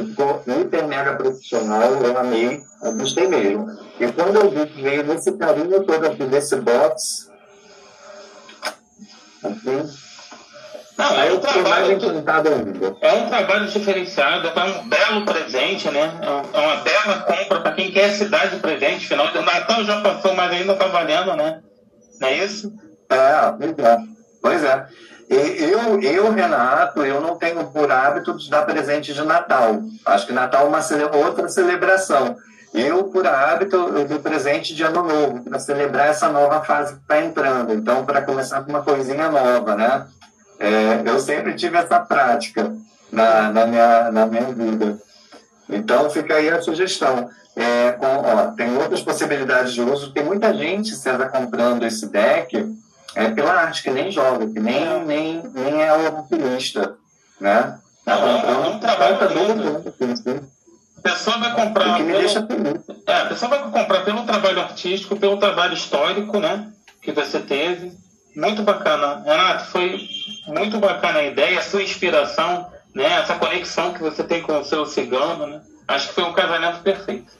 [0.00, 3.66] hiper mega profissional, eu amei, eu gostei mesmo.
[3.98, 7.30] E quando eu vi que veio nesse carinho todo aqui desse box,
[9.42, 10.06] assim,
[10.98, 16.18] não, é um, trabalho, é um trabalho diferenciado, é um belo presente, né?
[16.22, 19.06] É, é uma bela compra para quem quer se dar de presente.
[19.06, 21.60] Final do Natal já passou, mas ainda está valendo, né?
[22.18, 22.72] Não é isso?
[23.10, 23.98] É, pois é.
[24.40, 24.86] Pois é.
[25.28, 29.82] Eu, eu, Renato, eu não tenho por hábito de dar presente de Natal.
[30.04, 32.36] Acho que Natal é uma cele outra celebração.
[32.72, 37.00] Eu, por hábito, eu dou presente de Ano Novo, para celebrar essa nova fase que
[37.00, 37.72] está entrando.
[37.72, 40.06] Então, para começar com uma coisinha nova, né?
[40.60, 42.72] É, eu sempre tive essa prática
[43.10, 44.98] na, na, minha, na minha vida.
[45.68, 47.28] Então, fica aí a sugestão.
[47.56, 50.12] É, com, ó, tem outras possibilidades de uso.
[50.12, 52.76] Tem muita gente, César, comprando esse deck
[53.16, 54.98] é pela arte, que nem joga, que nem, é.
[55.04, 56.96] nem, nem é oportunista,
[57.40, 57.78] né?
[58.04, 59.94] Tá não, é um trabalho todo.
[60.98, 61.96] A pessoa vai comprar.
[61.96, 66.70] Pelo, é, a pessoa vai comprar pelo trabalho artístico, pelo trabalho histórico, né?
[67.00, 67.92] Que você teve.
[68.36, 69.22] Muito bacana.
[69.24, 69.98] Renato, foi
[70.46, 73.20] muito bacana a ideia, a sua inspiração, né?
[73.20, 75.62] Essa conexão que você tem com o seu cigano, né?
[75.88, 77.32] Acho que foi um casamento perfeito.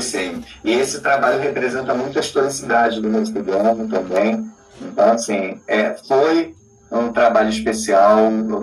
[0.00, 0.44] Sim.
[0.64, 4.46] E esse trabalho representa muito a historicidade do cigano também.
[4.80, 6.54] Então, assim, é, foi
[6.90, 8.18] um trabalho especial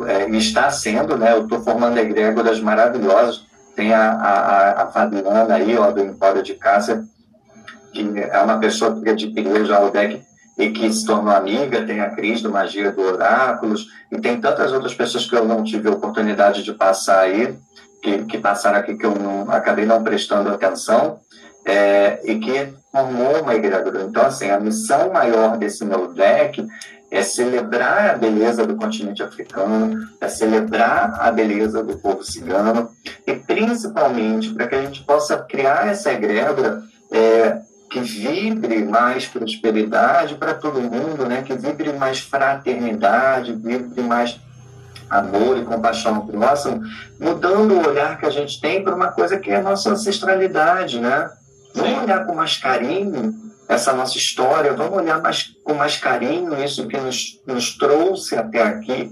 [0.08, 1.34] é, está sendo, né?
[1.34, 3.46] Eu estou formando egrégoras maravilhosas.
[3.76, 7.04] Tem a, a, a Fabiana aí, ó, do Empório de Cássia,
[7.92, 10.22] que é uma pessoa que adquiriu já o deck
[10.58, 14.72] e que se tornou amiga, tem a Cris do Magia do Oráculos, e tem tantas
[14.72, 17.58] outras pessoas que eu não tive oportunidade de passar aí,
[18.06, 21.20] que, que passaram aqui que eu não, acabei não prestando atenção,
[21.66, 23.84] é, e que formou uma igreja.
[24.08, 26.64] Então, assim, a missão maior desse meu deck
[27.10, 32.92] é celebrar a beleza do continente africano, é celebrar a beleza do povo cigano,
[33.26, 37.58] e principalmente para que a gente possa criar essa egrégora é,
[37.90, 41.42] que vibre mais prosperidade para todo mundo, né?
[41.42, 44.40] que vibre mais fraternidade, vibre mais
[45.10, 46.82] amor e compaixão ao próximo,
[47.20, 51.00] mudando o olhar que a gente tem para uma coisa que é a nossa ancestralidade,
[51.00, 51.30] né?
[51.74, 53.34] Vamos olhar com mais carinho
[53.68, 58.62] essa nossa história, vamos olhar mais, com mais carinho isso que nos, nos trouxe até
[58.62, 59.12] aqui,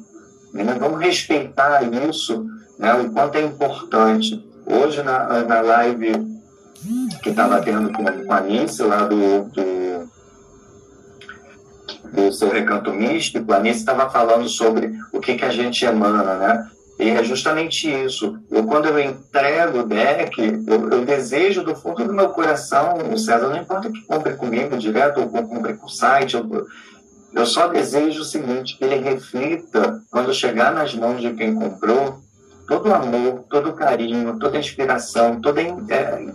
[0.53, 0.77] né?
[0.79, 2.45] vamos respeitar isso,
[2.77, 2.93] né?
[2.93, 4.43] o quanto é importante.
[4.65, 6.33] Hoje, na, na live
[7.21, 9.63] que estava tendo com, com a Nice, lá do, do,
[12.13, 16.35] do seu recanto místico, a Nice estava falando sobre o que, que a gente emana,
[16.35, 16.69] né?
[16.99, 18.37] E é justamente isso.
[18.51, 23.17] Eu, quando eu entrego o deck, eu, eu, desejo do fundo do meu coração, o
[23.17, 26.67] César, não importa que compre comigo direto ou compre com o site, eu,
[27.33, 32.19] eu só desejo o seguinte, que ele reflita, quando chegar nas mãos de quem comprou,
[32.67, 36.31] todo o amor, todo o carinho, toda a inspiração, toda a é,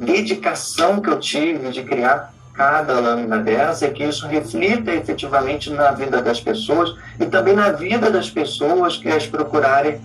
[0.00, 5.92] dedicação que eu tive de criar cada lâmina dessa é que isso reflita efetivamente na
[5.92, 10.00] vida das pessoas e também na vida das pessoas que as procurarem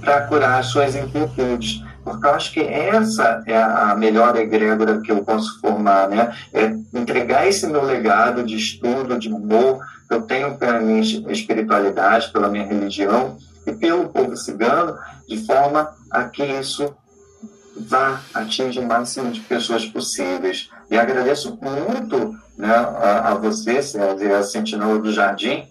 [0.00, 1.82] para curar suas inquietudes.
[2.04, 6.32] Porque eu acho que essa é a melhor egrégora que eu posso formar, né?
[6.54, 12.30] É entregar esse meu legado de estudo, de amor, que eu tenho pela minha espiritualidade,
[12.30, 13.36] pela minha religião
[13.66, 14.96] e pelo povo cigano,
[15.28, 16.94] de forma a que isso
[17.76, 20.70] vá atingir o máximo de pessoas possíveis.
[20.90, 25.68] E agradeço muito né, a, a você, César, a Sentinela do Jardim,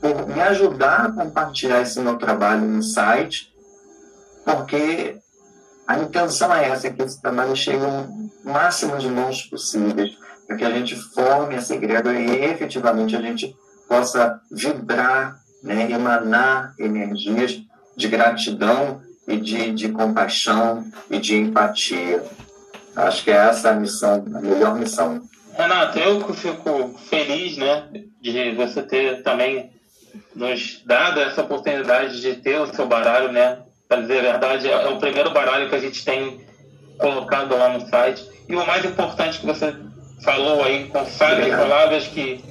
[0.00, 3.52] por me ajudar a compartilhar esse meu trabalho no site,
[4.44, 5.18] porque
[5.86, 8.08] a intenção é essa, que esse trabalho chegue ao
[8.44, 13.54] máximo de mãos possíveis, para que a gente forme essa igreja e efetivamente a gente
[13.88, 17.60] possa vibrar, né, emanar energias
[17.96, 22.24] de gratidão e de, de compaixão e de empatia.
[22.96, 25.20] Acho que é essa a missão, a melhor missão.
[25.56, 27.88] Renato, eu fico feliz né,
[28.20, 29.70] de você ter também
[30.34, 33.58] nos dado essa oportunidade de ter o seu baralho, né?
[33.88, 36.40] Para dizer a verdade, é o primeiro baralho que a gente tem
[36.98, 38.26] colocado lá no site.
[38.48, 39.74] E o mais importante que você
[40.22, 42.44] falou aí, com sábias palavras, que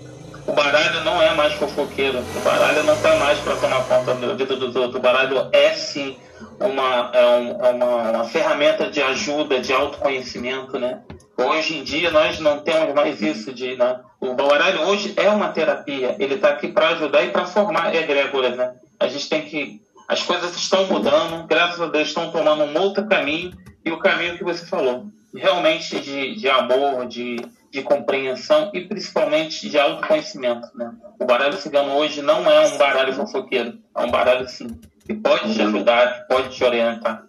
[0.45, 2.19] o baralho não é mais fofoqueiro.
[2.19, 4.95] O baralho não está mais para tomar conta da vida dos outros.
[4.95, 6.17] O baralho é sim
[6.65, 11.01] uma, é, é uma, uma, ferramenta de ajuda, de autoconhecimento, né?
[11.37, 13.99] Hoje em dia nós não temos mais isso de, né?
[14.19, 16.15] O baralho hoje é uma terapia.
[16.19, 18.73] Ele está aqui para ajudar e para formar egrégoras, né?
[18.99, 23.05] A gente tem que as coisas estão mudando, graças a Deus estão tomando um outro
[23.07, 23.53] caminho
[23.85, 27.37] e o caminho que você falou, realmente de, de amor, de,
[27.71, 30.91] de compreensão e principalmente de autoconhecimento, né?
[31.19, 34.67] O baralho cigano hoje não é um baralho fofoqueiro, é um baralho sim
[35.13, 37.23] pode te ajudar, pode te orientar.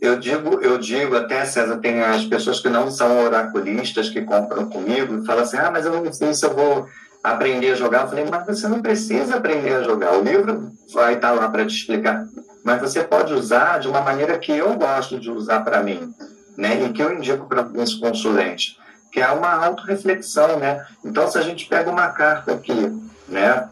[0.00, 4.68] Eu digo, eu digo até, César, tem as pessoas que não são oraculistas que compram
[4.70, 6.88] comigo e falam assim, ah, mas eu não sei se eu vou
[7.22, 8.02] aprender a jogar.
[8.02, 10.14] Eu falei, mas você não precisa aprender a jogar.
[10.14, 12.26] O livro vai estar lá para te explicar.
[12.64, 16.14] Mas você pode usar de uma maneira que eu gosto de usar para mim,
[16.56, 16.82] né?
[16.82, 18.78] E que eu indico para os consulentes,
[19.12, 20.86] que é uma autorreflexão, né?
[21.04, 22.90] Então, se a gente pega uma carta aqui,
[23.28, 23.68] né?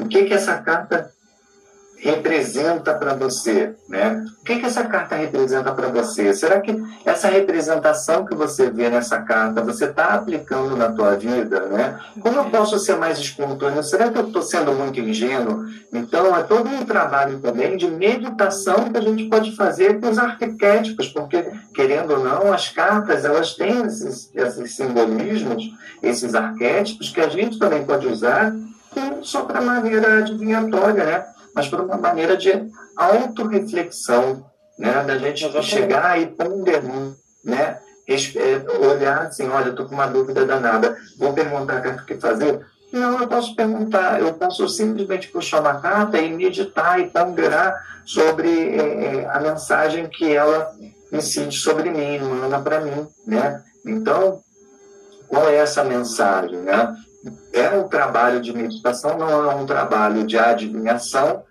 [0.00, 1.10] O que, que essa carta
[2.00, 4.24] representa para você, né?
[4.40, 6.32] O que, que essa carta representa para você?
[6.32, 6.74] Será que
[7.04, 12.00] essa representação que você vê nessa carta você está aplicando na tua vida, né?
[12.18, 13.82] Como eu posso ser mais espontâneo?
[13.82, 15.66] Será que eu estou sendo muito ingênuo?
[15.92, 20.18] Então é todo um trabalho também de meditação que a gente pode fazer com os
[20.18, 25.64] arquétipos, porque querendo ou não, as cartas elas têm esses, esses simbolismos,
[26.02, 28.54] esses arquétipos que a gente também pode usar
[29.22, 31.26] só para maneira adivinhatória, né?
[31.54, 32.50] Mas por uma maneira de
[32.96, 34.44] autorreflexão,
[34.78, 35.02] né?
[35.04, 36.82] Da gente chegar e ponderar,
[37.44, 37.78] né?
[38.08, 42.60] É, olhar assim, olha, eu tô com uma dúvida danada, vou perguntar o que fazer?
[42.92, 47.72] Não, eu posso perguntar, eu posso simplesmente puxar uma carta e meditar e ponderar
[48.04, 50.72] sobre é, é a mensagem que ela
[51.12, 53.62] incide sobre mim, manda para mim, né?
[53.86, 54.40] Então,
[55.28, 56.92] qual é essa mensagem, né?
[57.52, 61.42] É um trabalho de meditação, não é um trabalho de adivinhação,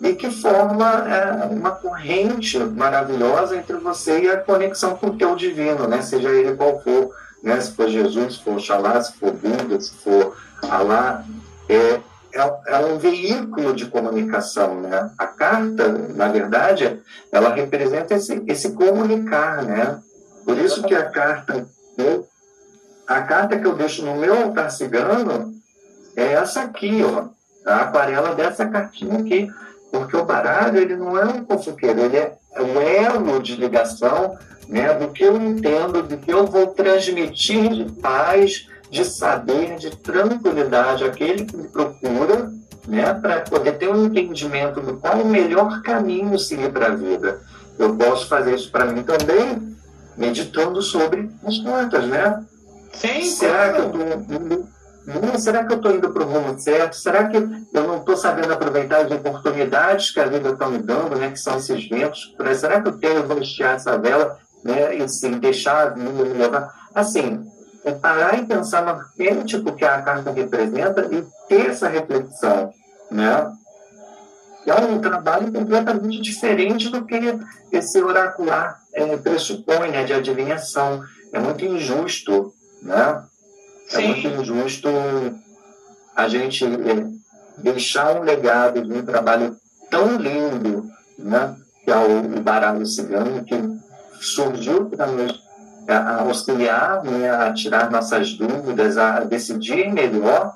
[0.00, 5.34] e que forma é, uma corrente maravilhosa entre você e a conexão com o teu
[5.36, 6.02] divino, né?
[6.02, 7.10] seja ele qual for,
[7.42, 7.60] né?
[7.60, 10.36] se for Jesus, se for Oxalá, se for Buda, se for
[10.70, 11.24] Alá,
[11.68, 12.00] é,
[12.34, 14.80] é, é, um veículo de comunicação.
[14.80, 15.10] Né?
[15.16, 17.00] A carta, na verdade,
[17.30, 19.62] ela representa esse, esse comunicar.
[19.62, 20.00] Né?
[20.44, 21.66] Por isso que a carta
[23.06, 25.52] a carta que eu deixo no meu altar cigano
[26.16, 27.28] é essa aqui, ó.
[27.66, 29.50] A aquarela dessa cartinha aqui.
[29.90, 34.36] Porque o baralho, ele não é um fofoqueiro, ele é um elo de ligação
[34.68, 39.90] né, do que eu entendo, do que eu vou transmitir de paz, de saber, de
[39.96, 42.50] tranquilidade àquele que me procura,
[42.86, 47.40] né, para poder ter um entendimento do qual o melhor caminho seguir para a vida.
[47.78, 49.76] Eu posso fazer isso para mim também,
[50.16, 52.44] meditando sobre as plantas, né?
[52.96, 56.96] Sim, será que eu tô, será que eu estou indo para o rumo certo?
[56.96, 61.16] Será que eu não estou sabendo aproveitar as oportunidades que a vida está me dando,
[61.16, 61.30] né?
[61.30, 62.34] Que são esses ventos?
[62.58, 64.96] Será que eu quero hastear essa vela, né?
[64.96, 66.72] E assim, deixar me levar?
[66.94, 67.44] Assim,
[67.84, 72.70] é parar e pensar no arquétipo que a carta representa e ter essa reflexão,
[73.10, 73.52] né?
[74.66, 77.20] É um trabalho completamente diferente do que
[77.70, 81.02] esse oracular é, pressupõe, né, de adivinhação.
[81.34, 82.54] É muito injusto,
[82.84, 83.24] né?
[83.92, 84.06] É Sim.
[84.06, 84.88] muito injusto
[86.14, 87.06] a gente é,
[87.58, 89.56] deixar um legado de um trabalho
[89.90, 91.56] tão lindo, né?
[91.84, 93.56] Que é o, baralho cigano, que
[94.20, 95.42] surgiu para nos
[95.86, 100.54] a auxiliar né, a tirar nossas dúvidas, a decidir melhor,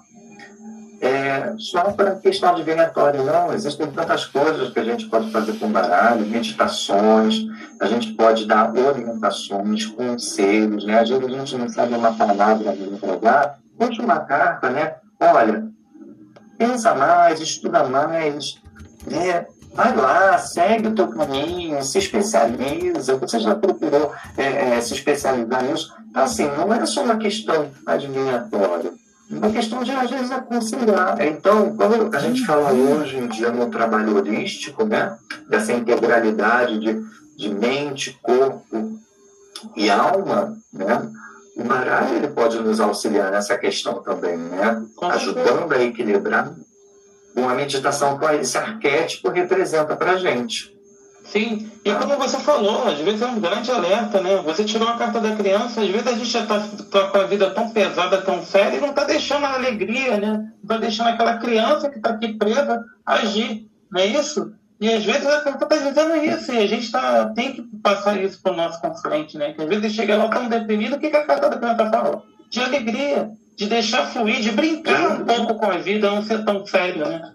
[1.01, 3.53] é, só para questão adivinhatória, não.
[3.53, 7.47] Existem tantas coisas que a gente pode fazer com baralho, meditações,
[7.81, 11.01] a gente pode dar orientações, conselhos, né?
[11.01, 14.95] Às vezes a gente não sabe uma palavra para entregar, puxa uma carta, né?
[15.21, 15.67] Olha,
[16.57, 18.61] pensa mais, estuda mais,
[19.07, 19.47] né?
[19.79, 23.17] vai lá, segue o teu caminho, se especializa.
[23.17, 25.95] Você já procurou é, é, se especializar nisso?
[26.11, 28.93] Então, assim, não é só uma questão adivinhatória,
[29.31, 31.21] uma questão de, às vezes, aconselhar.
[31.21, 35.17] Então, quando a gente fala hoje em dia no trabalho holístico, né,
[35.49, 37.03] dessa integralidade de,
[37.37, 38.99] de mente, corpo
[39.77, 41.11] e alma, né,
[41.57, 46.55] o baralho ele pode nos auxiliar nessa questão também, né, ajudando a equilibrar
[47.39, 50.77] uma meditação com esse arquétipo representa para gente.
[51.31, 54.37] Sim, e como você falou, às vezes é um grande alerta, né?
[54.47, 56.59] Você tirou a carta da criança, às vezes a gente já está
[56.91, 60.33] tá com a vida tão pesada, tão séria, e não está deixando a alegria, né?
[60.33, 64.55] Não está deixando aquela criança que está aqui presa agir, não é isso?
[64.81, 68.19] E às vezes a carta está dizendo isso, e a gente tá, tem que passar
[68.19, 69.53] isso para o nosso consciente, né?
[69.53, 72.23] Que às vezes chega lá tão deprimido, o que, que a carta da criança fala?
[72.49, 76.65] De alegria, de deixar fluir, de brincar um pouco com a vida, não ser tão
[76.65, 77.35] sério, né?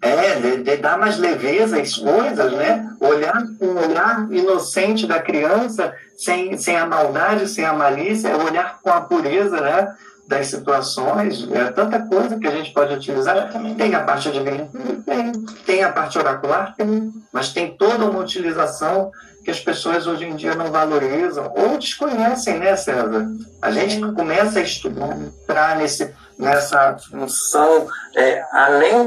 [0.00, 2.88] É, de, de, dar mais leveza às coisas, né?
[3.00, 8.78] Olhar com o olhar inocente da criança, sem, sem a maldade, sem a malícia, olhar
[8.80, 9.94] com a pureza, né?
[10.28, 13.50] Das situações, é tanta coisa que a gente pode utilizar.
[13.76, 15.32] Tem a parte de tem,
[15.64, 19.10] tem a parte oracular, tem, mas tem toda uma utilização
[19.48, 23.26] que as pessoas hoje em dia não valorizam ou desconhecem, né, César?
[23.62, 29.06] A gente começa a estudar, entrar nesse, nessa função, é, além do